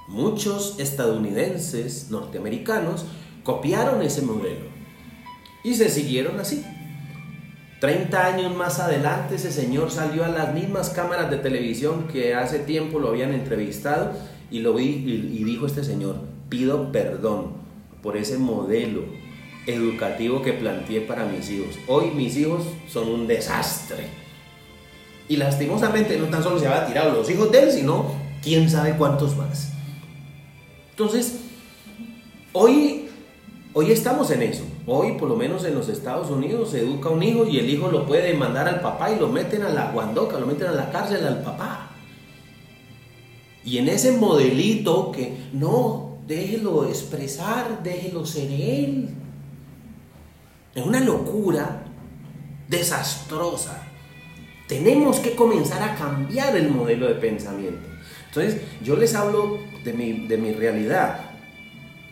Muchos 0.08 0.78
estadounidenses 0.78 2.10
norteamericanos 2.10 3.04
copiaron 3.44 4.02
ese 4.02 4.22
modelo 4.22 4.66
y 5.62 5.74
se 5.74 5.88
siguieron 5.88 6.38
así. 6.40 6.64
30 7.80 8.26
años 8.26 8.54
más 8.54 8.78
adelante 8.78 9.36
ese 9.36 9.50
señor 9.50 9.90
salió 9.90 10.24
a 10.24 10.28
las 10.28 10.52
mismas 10.52 10.90
cámaras 10.90 11.30
de 11.30 11.38
televisión 11.38 12.08
que 12.08 12.34
hace 12.34 12.58
tiempo 12.58 12.98
lo 12.98 13.08
habían 13.08 13.32
entrevistado 13.32 14.12
y 14.50 14.58
lo 14.58 14.74
vi 14.74 14.84
y, 14.84 15.44
dijo 15.44 15.66
este 15.66 15.82
señor, 15.82 16.16
pido 16.50 16.92
perdón 16.92 17.52
por 18.02 18.16
ese 18.16 18.36
modelo 18.36 19.04
educativo 19.66 20.42
que 20.42 20.52
planteé 20.52 21.00
para 21.00 21.24
mis 21.26 21.50
hijos. 21.50 21.78
Hoy 21.86 22.10
mis 22.10 22.36
hijos 22.36 22.64
son 22.88 23.08
un 23.08 23.26
desastre. 23.26 24.06
Y 25.28 25.36
lastimosamente 25.36 26.18
no 26.18 26.26
tan 26.26 26.42
solo 26.42 26.58
se 26.58 26.66
había 26.66 26.86
tirado 26.86 27.12
los 27.12 27.30
hijos 27.30 27.52
de 27.52 27.62
él, 27.62 27.72
sino 27.72 28.06
quién 28.42 28.68
sabe 28.68 28.96
cuántos 28.96 29.36
más. 29.36 29.72
Entonces, 30.90 31.40
hoy, 32.52 33.08
hoy 33.72 33.92
estamos 33.92 34.30
en 34.30 34.42
eso. 34.42 34.64
Hoy, 34.86 35.12
por 35.12 35.28
lo 35.28 35.36
menos 35.36 35.64
en 35.64 35.74
los 35.74 35.88
Estados 35.88 36.30
Unidos, 36.30 36.70
se 36.70 36.80
educa 36.80 37.10
un 37.10 37.22
hijo 37.22 37.46
y 37.46 37.58
el 37.58 37.70
hijo 37.70 37.90
lo 37.90 38.06
puede 38.06 38.34
mandar 38.34 38.66
al 38.66 38.80
papá 38.80 39.12
y 39.12 39.18
lo 39.20 39.28
meten 39.28 39.62
a 39.62 39.68
la 39.68 39.92
guandoca, 39.92 40.38
lo 40.38 40.46
meten 40.46 40.66
a 40.66 40.72
la 40.72 40.90
cárcel 40.90 41.24
al 41.24 41.42
papá. 41.42 41.90
Y 43.64 43.78
en 43.78 43.88
ese 43.88 44.12
modelito 44.12 45.12
que 45.12 45.36
no, 45.52 46.18
déjelo 46.26 46.88
expresar, 46.88 47.82
déjelo 47.82 48.26
ser 48.26 48.50
él. 48.50 49.10
Es 50.74 50.84
una 50.84 51.00
locura 51.00 51.84
desastrosa. 52.68 53.86
Tenemos 54.68 55.18
que 55.18 55.34
comenzar 55.34 55.82
a 55.82 55.96
cambiar 55.96 56.56
el 56.56 56.70
modelo 56.70 57.08
de 57.08 57.14
pensamiento. 57.14 57.88
Entonces, 58.28 58.62
yo 58.82 58.94
les 58.94 59.14
hablo 59.14 59.58
de 59.84 59.92
mi, 59.92 60.28
de 60.28 60.36
mi 60.36 60.52
realidad. 60.52 61.32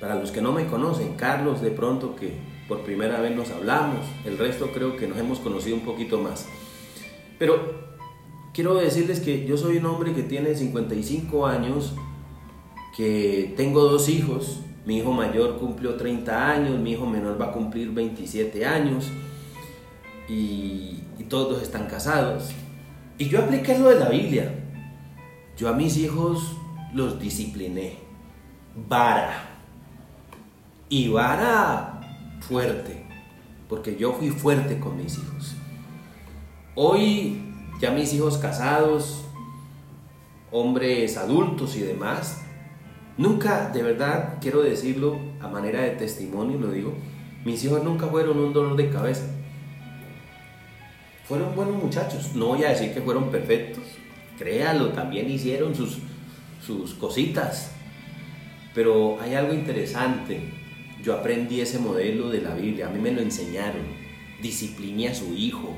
Para 0.01 0.17
los 0.17 0.33
que 0.33 0.43
no 0.43 0.53
me 0.53 0.67
conocen, 0.67 1.15
Carlos, 1.15 1.61
de 1.61 1.71
pronto 1.71 2.17
que 2.17 2.33
por 2.67 2.81
primera 2.81 3.21
vez 3.21 3.35
nos 3.35 3.51
hablamos, 3.51 4.07
el 4.25 4.37
resto 4.37 4.73
creo 4.73 4.97
que 4.97 5.07
nos 5.07 5.19
hemos 5.19 5.39
conocido 5.39 5.77
un 5.77 5.85
poquito 5.85 6.19
más. 6.19 6.47
Pero 7.39 7.97
quiero 8.53 8.75
decirles 8.75 9.21
que 9.21 9.47
yo 9.47 9.57
soy 9.57 9.79
un 9.79 9.87
hombre 9.87 10.13
que 10.13 10.25
tiene 10.25 10.55
55 10.55 11.47
años, 11.47 11.95
que 12.97 13.55
tengo 13.57 13.85
dos 13.85 14.09
hijos, 14.09 14.61
mi 14.85 14.99
hijo 14.99 15.13
mayor 15.13 15.59
cumplió 15.59 15.95
30 15.95 16.51
años, 16.51 16.79
mi 16.79 16.93
hijo 16.93 17.07
menor 17.07 17.41
va 17.41 17.47
a 17.47 17.53
cumplir 17.53 17.91
27 17.91 18.65
años 18.65 19.11
y, 20.29 21.05
todos 21.29 21.61
están 21.61 21.87
casados. 21.89 22.53
Y 23.19 23.29
yo 23.29 23.41
apliqué 23.41 23.79
lo 23.79 23.91
de 23.91 24.01
la 24.01 24.09
Biblia. 24.09 24.51
Yo 25.59 25.69
a 25.69 25.75
mis 25.75 25.99
hijos 25.99 26.57
los 26.95 27.21
discipliné. 27.21 27.99
Vara. 28.89 29.45
Y 30.89 31.09
vara 31.09 32.01
fuerte. 32.41 33.07
Porque 33.69 33.97
yo 33.97 34.15
fui 34.15 34.31
fuerte 34.31 34.81
con 34.81 34.97
mis 34.97 35.19
hijos. 35.19 35.55
Hoy 36.75 37.43
ya 37.79 37.91
mis 37.91 38.13
hijos 38.15 38.39
casados, 38.39 39.25
hombres 40.51 41.17
adultos 41.17 41.77
y 41.77 41.81
demás, 41.81 42.43
nunca, 43.19 43.69
de 43.69 43.83
verdad, 43.83 44.39
quiero 44.41 44.63
decirlo 44.63 45.19
a 45.41 45.49
manera 45.49 45.83
de 45.83 45.91
testimonio, 45.91 46.59
lo 46.59 46.71
digo, 46.71 46.95
mis 47.45 47.63
hijos 47.65 47.85
nunca 47.85 48.07
fueron 48.07 48.39
un 48.39 48.53
dolor 48.53 48.77
de 48.77 48.89
cabeza. 48.89 49.27
Fueron 51.25 51.55
buenos 51.55 51.83
muchachos, 51.83 52.35
no 52.35 52.47
voy 52.47 52.65
a 52.65 52.71
decir 52.71 52.95
que 52.95 53.03
fueron 53.03 53.31
perfectos, 53.31 53.85
créalo, 54.39 54.89
también 54.93 55.31
hicieron 55.31 55.75
sus, 55.75 55.99
sus 56.65 56.95
cositas, 56.95 57.73
pero 58.75 59.21
hay 59.21 59.35
algo 59.35 59.53
interesante. 59.53 60.41
Yo 61.03 61.13
aprendí 61.13 61.61
ese 61.61 61.79
modelo 61.79 62.31
de 62.31 62.41
la 62.41 62.55
Biblia, 62.55 62.89
a 62.89 62.91
mí 62.91 62.99
me 62.99 63.13
lo 63.13 63.21
enseñaron. 63.21 63.83
Discipliné 64.41 65.09
a 65.09 65.15
su 65.15 65.35
hijo, 65.35 65.75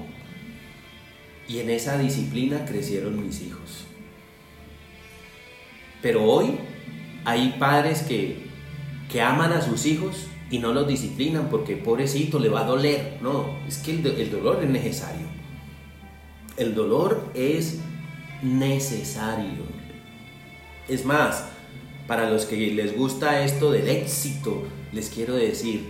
y 1.50 1.58
en 1.58 1.70
esa 1.70 1.98
disciplina 1.98 2.64
crecieron 2.64 3.24
mis 3.26 3.42
hijos. 3.42 3.86
Pero 6.00 6.24
hoy 6.24 6.52
hay 7.24 7.56
padres 7.58 8.02
que, 8.02 8.48
que 9.10 9.22
aman 9.22 9.52
a 9.52 9.62
sus 9.62 9.86
hijos 9.86 10.26
y 10.50 10.58
no 10.58 10.72
los 10.72 10.88
disciplinan 10.88 11.48
porque 11.48 11.76
pobrecito 11.76 12.38
le 12.38 12.48
va 12.48 12.62
a 12.62 12.64
doler. 12.64 13.18
No, 13.20 13.58
es 13.66 13.78
que 13.78 13.92
el, 13.92 14.06
el 14.06 14.30
dolor 14.30 14.60
es 14.62 14.68
necesario. 14.68 15.26
El 16.56 16.74
dolor 16.74 17.30
es 17.34 17.78
necesario. 18.42 19.64
Es 20.88 21.04
más, 21.04 21.44
para 22.06 22.28
los 22.28 22.46
que 22.46 22.56
les 22.56 22.96
gusta 22.96 23.44
esto 23.44 23.70
del 23.70 23.88
éxito, 23.88 24.64
les 24.92 25.10
quiero 25.10 25.36
decir, 25.36 25.86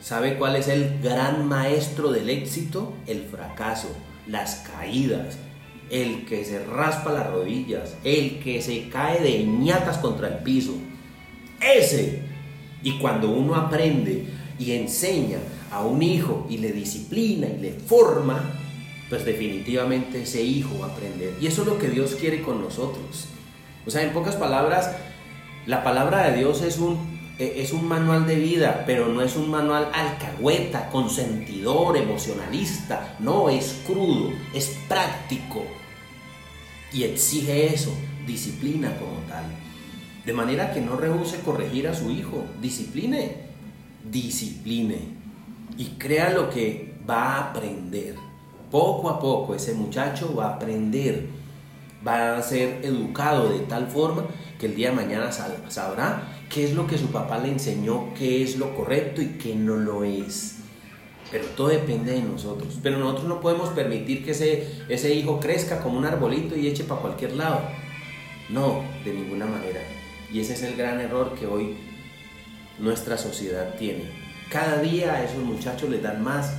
¿sabe 0.00 0.36
cuál 0.38 0.54
es 0.56 0.68
el 0.68 1.00
gran 1.00 1.48
maestro 1.48 2.12
del 2.12 2.30
éxito? 2.30 2.94
El 3.06 3.24
fracaso, 3.24 3.88
las 4.28 4.56
caídas, 4.56 5.36
el 5.90 6.24
que 6.24 6.44
se 6.44 6.64
raspa 6.64 7.12
las 7.12 7.30
rodillas, 7.30 7.96
el 8.04 8.40
que 8.40 8.62
se 8.62 8.88
cae 8.88 9.20
de 9.20 9.44
ñatas 9.44 9.98
contra 9.98 10.28
el 10.28 10.38
piso. 10.42 10.74
Ese. 11.60 12.20
Y 12.82 12.98
cuando 12.98 13.30
uno 13.30 13.54
aprende 13.54 14.26
y 14.58 14.72
enseña 14.72 15.38
a 15.70 15.82
un 15.84 16.02
hijo 16.02 16.46
y 16.48 16.58
le 16.58 16.72
disciplina 16.72 17.46
y 17.46 17.60
le 17.60 17.72
forma, 17.72 18.42
pues 19.08 19.24
definitivamente 19.24 20.22
ese 20.22 20.42
hijo 20.42 20.78
va 20.80 20.86
a 20.86 20.90
aprender. 20.90 21.34
Y 21.40 21.46
eso 21.46 21.62
es 21.62 21.68
lo 21.68 21.78
que 21.78 21.88
Dios 21.88 22.14
quiere 22.14 22.42
con 22.42 22.60
nosotros. 22.62 23.28
O 23.86 23.90
sea, 23.90 24.02
en 24.02 24.12
pocas 24.12 24.36
palabras, 24.36 24.94
la 25.66 25.82
palabra 25.82 26.30
de 26.30 26.38
Dios 26.38 26.62
es 26.62 26.78
un, 26.78 27.13
es 27.38 27.72
un 27.72 27.88
manual 27.88 28.26
de 28.26 28.36
vida, 28.36 28.84
pero 28.86 29.08
no 29.08 29.20
es 29.22 29.34
un 29.36 29.50
manual 29.50 29.90
alcahueta, 29.92 30.88
consentidor, 30.90 31.96
emocionalista. 31.96 33.16
No, 33.18 33.48
es 33.48 33.82
crudo, 33.86 34.30
es 34.52 34.76
práctico. 34.88 35.64
Y 36.92 37.02
exige 37.02 37.74
eso, 37.74 37.92
disciplina 38.26 38.96
como 38.98 39.18
tal. 39.28 39.44
De 40.24 40.32
manera 40.32 40.72
que 40.72 40.80
no 40.80 40.96
rehúse 40.96 41.40
corregir 41.40 41.88
a 41.88 41.94
su 41.94 42.10
hijo. 42.10 42.44
Discipline, 42.60 43.32
discipline 44.10 45.24
y 45.76 45.86
crea 45.98 46.30
lo 46.30 46.50
que 46.50 46.94
va 47.08 47.34
a 47.34 47.50
aprender. 47.50 48.14
Poco 48.70 49.08
a 49.08 49.18
poco 49.18 49.54
ese 49.54 49.74
muchacho 49.74 50.34
va 50.34 50.46
a 50.46 50.54
aprender, 50.54 51.28
va 52.06 52.36
a 52.36 52.42
ser 52.42 52.80
educado 52.84 53.48
de 53.50 53.60
tal 53.60 53.88
forma 53.88 54.24
que 54.58 54.66
el 54.66 54.74
día 54.74 54.90
de 54.90 54.96
mañana 54.96 55.30
sabrá 55.32 56.43
qué 56.54 56.64
es 56.64 56.74
lo 56.74 56.86
que 56.86 56.96
su 56.96 57.08
papá 57.08 57.38
le 57.38 57.48
enseñó, 57.48 58.14
qué 58.14 58.42
es 58.42 58.56
lo 58.56 58.76
correcto 58.76 59.20
y 59.20 59.36
qué 59.38 59.56
no 59.56 59.76
lo 59.76 60.04
es. 60.04 60.58
Pero 61.32 61.46
todo 61.56 61.68
depende 61.68 62.12
de 62.12 62.22
nosotros. 62.22 62.78
Pero 62.82 62.98
nosotros 62.98 63.26
no 63.26 63.40
podemos 63.40 63.70
permitir 63.70 64.24
que 64.24 64.30
ese, 64.30 64.84
ese 64.88 65.12
hijo 65.12 65.40
crezca 65.40 65.80
como 65.80 65.98
un 65.98 66.04
arbolito 66.04 66.56
y 66.56 66.68
eche 66.68 66.84
para 66.84 67.00
cualquier 67.00 67.32
lado. 67.32 67.60
No, 68.50 68.84
de 69.04 69.12
ninguna 69.12 69.46
manera. 69.46 69.80
Y 70.32 70.38
ese 70.38 70.54
es 70.54 70.62
el 70.62 70.76
gran 70.76 71.00
error 71.00 71.34
que 71.34 71.46
hoy 71.46 71.74
nuestra 72.78 73.18
sociedad 73.18 73.74
tiene 73.76 74.24
cada 74.54 74.80
día 74.80 75.14
a 75.14 75.24
esos 75.24 75.42
muchachos 75.42 75.90
les 75.90 76.00
dan 76.00 76.22
más, 76.22 76.54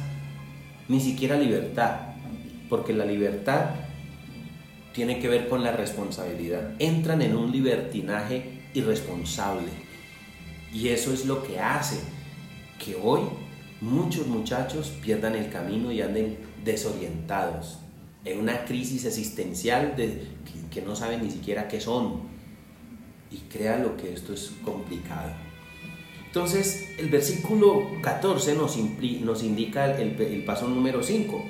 ni 0.89 0.99
siquiera 0.99 1.37
libertad, 1.37 1.95
porque 2.69 2.91
la 2.91 3.05
libertad 3.05 3.69
tiene 4.93 5.19
que 5.19 5.29
ver 5.29 5.47
con 5.47 5.63
la 5.63 5.71
responsabilidad. 5.71 6.73
Entran 6.79 7.21
en 7.21 7.37
un 7.37 7.53
libertinaje 7.53 8.63
irresponsable. 8.73 9.69
Y 10.75 10.89
eso 10.89 11.13
es 11.13 11.25
lo 11.25 11.41
que 11.41 11.57
hace 11.57 12.01
que 12.83 12.97
hoy 13.01 13.21
muchos 13.79 14.27
muchachos 14.27 14.91
pierdan 15.01 15.33
el 15.35 15.49
camino 15.49 15.89
y 15.89 16.01
anden 16.01 16.37
desorientados, 16.65 17.79
en 18.25 18.39
una 18.39 18.65
crisis 18.65 19.05
existencial 19.05 19.95
de, 19.95 20.27
que, 20.69 20.81
no 20.81 20.93
saben 20.93 21.23
ni 21.23 21.31
siquiera 21.31 21.69
qué 21.69 21.79
son. 21.79 22.23
Y 23.31 23.37
crea 23.49 23.77
lo 23.77 23.95
que 23.95 24.11
esto 24.11 24.33
es 24.33 24.51
complicado. 24.65 25.31
Entonces, 26.25 26.89
el 26.97 27.09
versículo 27.09 27.87
14 28.01 28.55
nos, 28.55 28.75
nos 28.77 29.43
indica 29.43 29.95
el, 29.95 30.21
el 30.21 30.43
paso 30.43 30.67
número 30.67 31.03
5. 31.03 31.45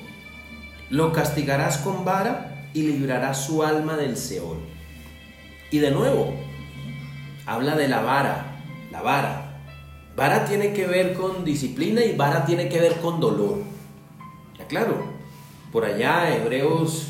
Lo 0.91 1.11
castigarás 1.11 1.79
con 1.79 2.05
vara 2.05 2.69
y 2.75 2.83
librarás 2.83 3.43
su 3.43 3.63
alma 3.63 3.97
del 3.97 4.17
Seol. 4.17 4.59
Y 5.71 5.79
de 5.79 5.89
nuevo, 5.89 6.31
habla 7.47 7.75
de 7.75 7.87
la 7.87 8.01
vara, 8.01 8.54
la 8.95 9.01
vara. 9.01 9.61
Vara 10.15 10.45
tiene 10.45 10.71
que 10.71 10.87
ver 10.87 11.13
con 11.13 11.43
disciplina 11.43 12.03
y 12.03 12.15
vara 12.15 12.45
tiene 12.45 12.69
que 12.69 12.79
ver 12.79 13.01
con 13.01 13.19
dolor. 13.19 13.57
Ya 14.57 14.65
claro, 14.67 15.03
por 15.73 15.83
allá 15.83 16.33
Hebreos 16.33 17.07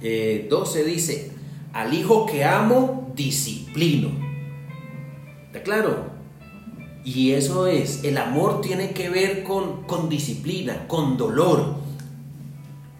eh, 0.02 0.84
dice, 0.84 1.32
al 1.72 1.94
hijo 1.94 2.26
que 2.26 2.44
amo, 2.44 3.12
disciplino. 3.14 4.10
¿Está 5.46 5.62
claro? 5.62 6.10
Y 7.04 7.32
eso 7.32 7.68
es, 7.68 8.02
el 8.02 8.18
amor 8.18 8.60
tiene 8.60 8.90
que 8.90 9.08
ver 9.08 9.44
con, 9.44 9.84
con 9.84 10.08
disciplina, 10.08 10.88
con 10.88 11.16
dolor. 11.16 11.76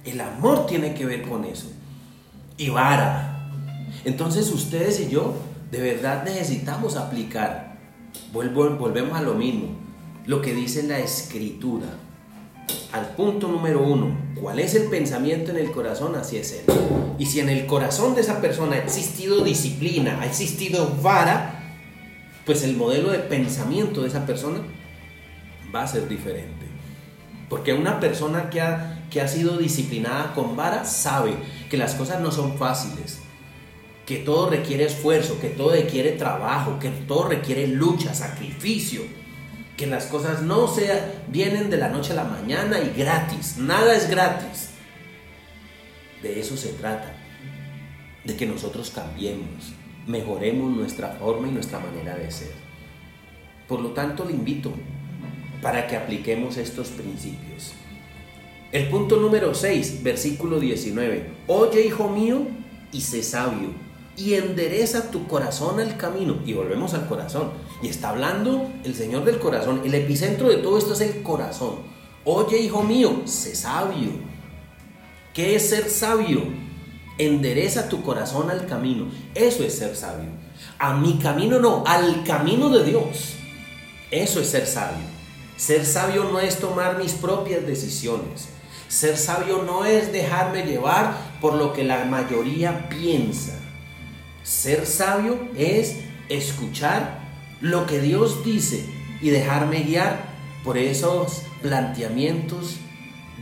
El 0.04 0.20
amor 0.20 0.66
tiene 0.66 0.94
que 0.94 1.04
ver 1.04 1.22
con 1.22 1.44
eso. 1.44 1.72
Y 2.56 2.68
vara. 2.68 3.50
Entonces 4.04 4.52
ustedes 4.52 5.00
y 5.00 5.10
yo 5.10 5.34
de 5.72 5.80
verdad 5.80 6.22
necesitamos 6.22 6.96
aplicar. 6.96 7.67
Vuelvo, 8.33 8.68
volvemos 8.70 9.18
a 9.18 9.22
lo 9.22 9.35
mismo. 9.35 9.68
Lo 10.26 10.42
que 10.42 10.54
dice 10.54 10.83
la 10.83 10.98
escritura. 10.98 11.87
Al 12.92 13.14
punto 13.16 13.48
número 13.48 13.83
uno. 13.83 14.16
¿Cuál 14.40 14.59
es 14.59 14.74
el 14.74 14.85
pensamiento 14.85 15.50
en 15.50 15.59
el 15.59 15.70
corazón? 15.70 16.14
Así 16.14 16.37
es 16.37 16.52
él. 16.52 16.74
Y 17.18 17.26
si 17.26 17.40
en 17.40 17.48
el 17.48 17.66
corazón 17.66 18.14
de 18.14 18.20
esa 18.20 18.40
persona 18.40 18.76
ha 18.76 18.78
existido 18.78 19.42
disciplina, 19.42 20.20
ha 20.20 20.26
existido 20.26 20.96
vara, 21.02 21.76
pues 22.46 22.62
el 22.62 22.76
modelo 22.76 23.11
de 23.11 23.18
pensamiento 23.18 24.02
de 24.02 24.09
esa 24.09 24.24
persona 24.24 24.61
va 25.74 25.83
a 25.83 25.88
ser 25.88 26.09
diferente. 26.09 26.66
Porque 27.48 27.72
una 27.72 27.98
persona 27.98 28.50
que 28.50 28.61
ha, 28.61 29.02
que 29.11 29.20
ha 29.20 29.28
sido 29.28 29.57
disciplinada 29.57 30.35
con 30.35 30.57
vara 30.57 30.85
sabe 30.85 31.35
que 31.70 31.76
las 31.76 31.94
cosas 31.94 32.20
no 32.20 32.31
son 32.31 32.59
fáciles, 32.59 33.20
que 34.08 34.16
todo 34.16 34.48
requiere 34.48 34.86
esfuerzo, 34.86 35.38
que 35.38 35.50
todo 35.50 35.72
requiere 35.72 36.12
trabajo, 36.12 36.78
que 36.78 36.88
todo 36.88 37.28
requiere 37.28 37.66
lucha, 37.66 38.14
sacrificio, 38.14 39.02
que 39.76 39.86
las 39.86 40.06
cosas 40.06 40.40
no 40.40 40.66
se 40.66 40.88
vienen 41.28 41.68
de 41.68 41.76
la 41.76 41.90
noche 41.90 42.12
a 42.12 42.16
la 42.16 42.24
mañana 42.24 42.80
y 42.80 42.98
gratis, 42.98 43.58
nada 43.58 43.94
es 43.94 44.08
gratis. 44.08 44.70
De 46.22 46.40
eso 46.40 46.56
se 46.56 46.70
trata, 46.70 47.12
de 48.24 48.34
que 48.34 48.46
nosotros 48.46 48.90
cambiemos, 48.94 49.74
mejoremos 50.06 50.74
nuestra 50.74 51.08
forma 51.20 51.46
y 51.46 51.50
nuestra 51.50 51.78
manera 51.78 52.16
de 52.16 52.30
ser. 52.30 52.54
Por 53.68 53.80
lo 53.80 53.90
tanto, 53.90 54.24
le 54.24 54.32
invito 54.32 54.72
para 55.60 55.86
que 55.86 55.98
apliquemos 55.98 56.56
estos 56.56 56.88
principios. 56.88 57.74
El 58.72 58.88
punto 58.88 59.18
número 59.18 59.54
6, 59.54 60.02
versículo 60.02 60.58
19. 60.58 61.30
Oye, 61.46 61.84
hijo 61.84 62.08
mío, 62.08 62.46
y 62.90 63.02
sé 63.02 63.22
sabio, 63.22 63.88
y 64.18 64.35
endereza 64.35 65.11
tu 65.11 65.26
corazón 65.28 65.81
al 65.81 65.96
camino. 65.96 66.38
Y 66.44 66.52
volvemos 66.52 66.92
al 66.94 67.07
corazón. 67.07 67.52
Y 67.83 67.88
está 67.88 68.11
hablando 68.11 68.70
el 68.85 68.94
Señor 68.94 69.24
del 69.24 69.38
corazón. 69.38 69.83
El 69.85 69.94
epicentro 69.94 70.48
de 70.48 70.57
todo 70.57 70.76
esto 70.76 70.92
es 70.92 71.00
el 71.00 71.22
corazón. 71.22 71.76
Oye, 72.24 72.59
hijo 72.59 72.83
mío, 72.83 73.22
sé 73.24 73.54
sabio. 73.54 74.11
¿Qué 75.33 75.54
es 75.54 75.70
ser 75.70 75.88
sabio? 75.88 76.42
endereza 77.18 77.88
tu 77.88 78.02
corazón 78.02 78.50
al 78.50 78.66
camino. 78.66 79.09
Eso 79.35 79.64
es 79.64 79.74
ser 79.76 79.94
sabio. 79.96 80.31
A 80.78 80.94
mi 80.94 81.18
camino 81.18 81.59
no, 81.59 81.85
al 81.87 82.24
camino 82.24 82.70
de 82.70 82.85
Dios. 82.85 83.35
Eso 84.11 84.40
es 84.40 84.48
ser 84.48 84.66
sabio. 84.66 85.04
Ser 85.57 85.85
sabio 85.85 86.24
no 86.24 86.38
es 86.38 86.59
tomar 86.59 86.98
mis 86.98 87.12
propias 87.12 87.66
decisiones. 87.66 88.48
Ser 88.87 89.16
sabio 89.18 89.64
no 89.64 89.85
es 89.85 90.12
dejarme 90.12 90.64
llevar 90.64 91.14
por 91.40 91.54
lo 91.54 91.72
que 91.72 91.85
la 91.85 92.04
mayoría 92.04 92.88
piensa. 92.88 93.59
Ser 94.48 94.87
sabio 94.87 95.38
es 95.58 95.96
escuchar 96.30 97.20
lo 97.61 97.87
que 97.87 98.00
Dios 98.00 98.42
dice 98.46 98.82
y 99.20 99.28
dejarme 99.28 99.82
guiar 99.82 100.24
por 100.64 100.78
esos 100.78 101.42
planteamientos 101.61 102.76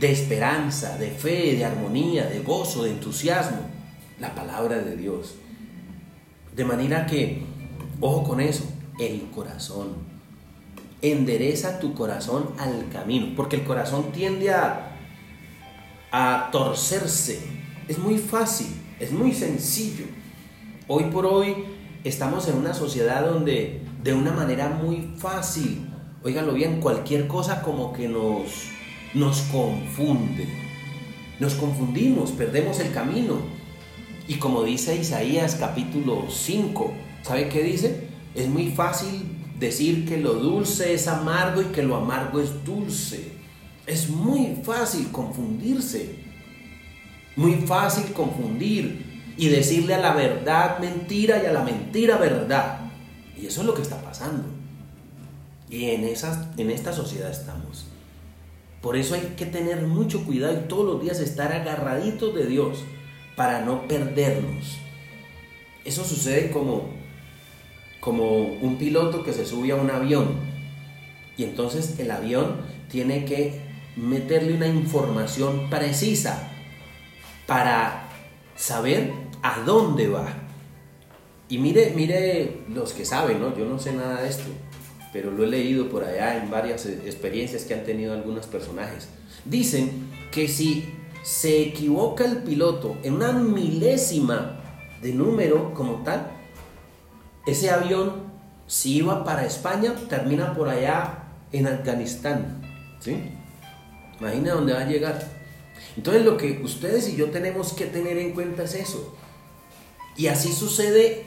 de 0.01 0.11
esperanza, 0.11 0.97
de 0.97 1.09
fe, 1.11 1.55
de 1.55 1.63
armonía, 1.63 2.25
de 2.25 2.41
gozo, 2.41 2.83
de 2.83 2.91
entusiasmo, 2.91 3.59
la 4.19 4.35
palabra 4.35 4.79
de 4.79 4.97
Dios. 4.97 5.35
De 6.53 6.65
manera 6.65 7.05
que, 7.05 7.41
ojo 8.01 8.23
con 8.23 8.41
eso, 8.41 8.65
el 8.99 9.29
corazón. 9.33 9.95
Endereza 11.01 11.79
tu 11.79 11.93
corazón 11.93 12.49
al 12.59 12.89
camino, 12.89 13.27
porque 13.33 13.55
el 13.55 13.63
corazón 13.63 14.11
tiende 14.11 14.51
a, 14.51 14.91
a 16.11 16.49
torcerse. 16.51 17.39
Es 17.87 17.97
muy 17.97 18.17
fácil, 18.17 18.67
es 18.99 19.13
muy 19.13 19.33
sencillo. 19.33 20.16
Hoy 20.89 21.03
por 21.11 21.25
hoy 21.25 21.65
estamos 22.05 22.47
en 22.47 22.55
una 22.55 22.73
sociedad 22.73 23.25
donde 23.25 23.81
de 24.03 24.13
una 24.13 24.31
manera 24.31 24.69
muy 24.69 25.09
fácil, 25.17 25.85
oíganlo 26.23 26.53
bien, 26.53 26.79
cualquier 26.79 27.27
cosa 27.27 27.61
como 27.61 27.91
que 27.91 28.07
nos 28.07 28.69
nos 29.13 29.41
confunde. 29.51 30.47
Nos 31.41 31.55
confundimos, 31.55 32.31
perdemos 32.31 32.79
el 32.79 32.93
camino. 32.93 33.35
Y 34.29 34.35
como 34.35 34.63
dice 34.63 34.95
Isaías 34.95 35.55
capítulo 35.55 36.27
5, 36.29 36.93
¿sabe 37.21 37.49
qué 37.49 37.63
dice? 37.63 38.07
Es 38.33 38.47
muy 38.47 38.69
fácil 38.69 39.23
decir 39.59 40.07
que 40.07 40.17
lo 40.17 40.35
dulce 40.35 40.93
es 40.93 41.09
amargo 41.09 41.63
y 41.63 41.65
que 41.65 41.83
lo 41.83 41.97
amargo 41.97 42.39
es 42.39 42.63
dulce. 42.63 43.33
Es 43.85 44.09
muy 44.09 44.59
fácil 44.63 45.11
confundirse. 45.11 46.15
Muy 47.35 47.55
fácil 47.55 48.13
confundir 48.13 49.06
y 49.37 49.49
decirle 49.49 49.93
a 49.93 49.99
la 49.99 50.13
verdad 50.13 50.79
mentira 50.79 51.41
y 51.41 51.45
a 51.45 51.53
la 51.53 51.63
mentira 51.63 52.17
verdad. 52.17 52.79
Y 53.37 53.45
eso 53.45 53.61
es 53.61 53.67
lo 53.67 53.73
que 53.73 53.83
está 53.83 54.01
pasando. 54.01 54.43
Y 55.69 55.91
en, 55.91 56.03
esas, 56.03 56.47
en 56.57 56.71
esta 56.71 56.91
sociedad 56.93 57.29
estamos. 57.29 57.85
Por 58.81 58.95
eso 58.95 59.15
hay 59.15 59.33
que 59.37 59.45
tener 59.45 59.81
mucho 59.81 60.25
cuidado 60.25 60.53
y 60.53 60.67
todos 60.67 60.85
los 60.85 61.01
días 61.01 61.19
estar 61.19 61.51
agarraditos 61.51 62.33
de 62.33 62.47
Dios 62.47 62.79
para 63.35 63.61
no 63.61 63.87
perdernos. 63.87 64.77
Eso 65.85 66.03
sucede 66.03 66.51
como, 66.51 66.89
como 67.99 68.43
un 68.43 68.77
piloto 68.77 69.23
que 69.23 69.33
se 69.33 69.45
sube 69.45 69.71
a 69.71 69.75
un 69.75 69.89
avión 69.89 70.57
y 71.37 71.43
entonces 71.43 71.99
el 71.99 72.09
avión 72.09 72.57
tiene 72.89 73.25
que 73.25 73.61
meterle 73.95 74.53
una 74.53 74.67
información 74.67 75.69
precisa 75.69 76.49
para 77.45 78.06
saber 78.57 79.13
a 79.41 79.61
dónde 79.61 80.09
va. 80.09 80.27
Y 81.47 81.59
mire, 81.59 81.93
mire 81.95 82.63
los 82.67 82.91
que 82.91 83.05
saben, 83.05 83.39
¿no? 83.39 83.55
Yo 83.55 83.65
no 83.65 83.79
sé 83.79 83.93
nada 83.93 84.21
de 84.21 84.27
esto, 84.27 84.49
pero 85.13 85.31
lo 85.31 85.45
he 85.45 85.47
leído 85.47 85.87
por 85.87 86.03
allá 86.03 86.43
en 86.43 86.51
varias 86.51 86.85
experiencias 86.85 87.63
que 87.63 87.73
han 87.73 87.85
tenido 87.85 88.13
algunos 88.13 88.47
personajes. 88.47 89.07
Dicen 89.45 90.09
que 90.31 90.49
si 90.49 90.93
se 91.23 91.61
equivoca 91.61 92.25
el 92.25 92.39
piloto 92.39 92.97
en 93.03 93.13
una 93.13 93.31
milésima 93.31 94.59
de 95.01 95.13
número 95.13 95.73
como 95.73 96.03
tal, 96.03 96.31
ese 97.45 97.69
avión, 97.69 98.27
si 98.65 98.97
iba 98.97 99.23
para 99.23 99.45
España, 99.45 99.93
termina 100.09 100.53
por 100.53 100.67
allá 100.67 101.23
en 101.53 101.67
Afganistán. 101.67 102.61
¿Sí? 102.99 103.17
Imagina 104.19 104.53
dónde 104.53 104.73
va 104.73 104.81
a 104.81 104.87
llegar. 104.87 105.36
Entonces 105.95 106.23
lo 106.25 106.37
que 106.37 106.61
ustedes 106.63 107.09
y 107.09 107.15
yo 107.15 107.29
tenemos 107.31 107.73
que 107.73 107.85
tener 107.85 108.17
en 108.17 108.33
cuenta 108.33 108.63
es 108.63 108.75
eso. 108.75 109.15
Y 110.15 110.27
así 110.27 110.51
sucede 110.51 111.25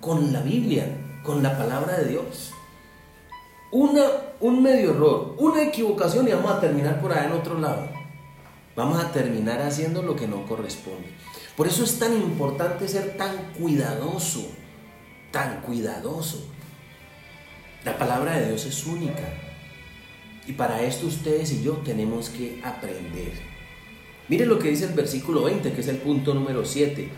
con 0.00 0.32
la 0.32 0.42
Biblia, 0.42 0.86
con 1.22 1.42
la 1.42 1.56
palabra 1.56 1.98
de 1.98 2.10
Dios. 2.10 2.52
Una, 3.70 4.04
un 4.40 4.62
medio 4.62 4.92
error, 4.92 5.34
una 5.38 5.62
equivocación 5.62 6.26
y 6.28 6.32
vamos 6.32 6.52
a 6.52 6.60
terminar 6.60 7.00
por 7.00 7.12
allá 7.12 7.26
en 7.26 7.32
otro 7.32 7.58
lado. 7.58 7.88
Vamos 8.74 9.02
a 9.02 9.10
terminar 9.10 9.60
haciendo 9.60 10.02
lo 10.02 10.14
que 10.14 10.28
no 10.28 10.46
corresponde. 10.46 11.08
Por 11.56 11.66
eso 11.66 11.82
es 11.82 11.98
tan 11.98 12.14
importante 12.14 12.86
ser 12.86 13.16
tan 13.16 13.52
cuidadoso, 13.58 14.48
tan 15.32 15.60
cuidadoso. 15.62 16.46
La 17.84 17.98
palabra 17.98 18.38
de 18.38 18.48
Dios 18.48 18.64
es 18.66 18.86
única. 18.86 19.24
Y 20.46 20.52
para 20.52 20.80
esto 20.82 21.08
ustedes 21.08 21.52
y 21.52 21.62
yo 21.62 21.74
tenemos 21.78 22.30
que 22.30 22.60
aprender. 22.64 23.57
Mire 24.28 24.44
lo 24.44 24.58
que 24.58 24.68
dice 24.70 24.84
el 24.84 24.92
versículo 24.92 25.44
20, 25.44 25.72
que 25.72 25.80
es 25.80 25.88
el 25.88 25.96
punto 25.96 26.34
número 26.34 26.64
7. 26.64 27.08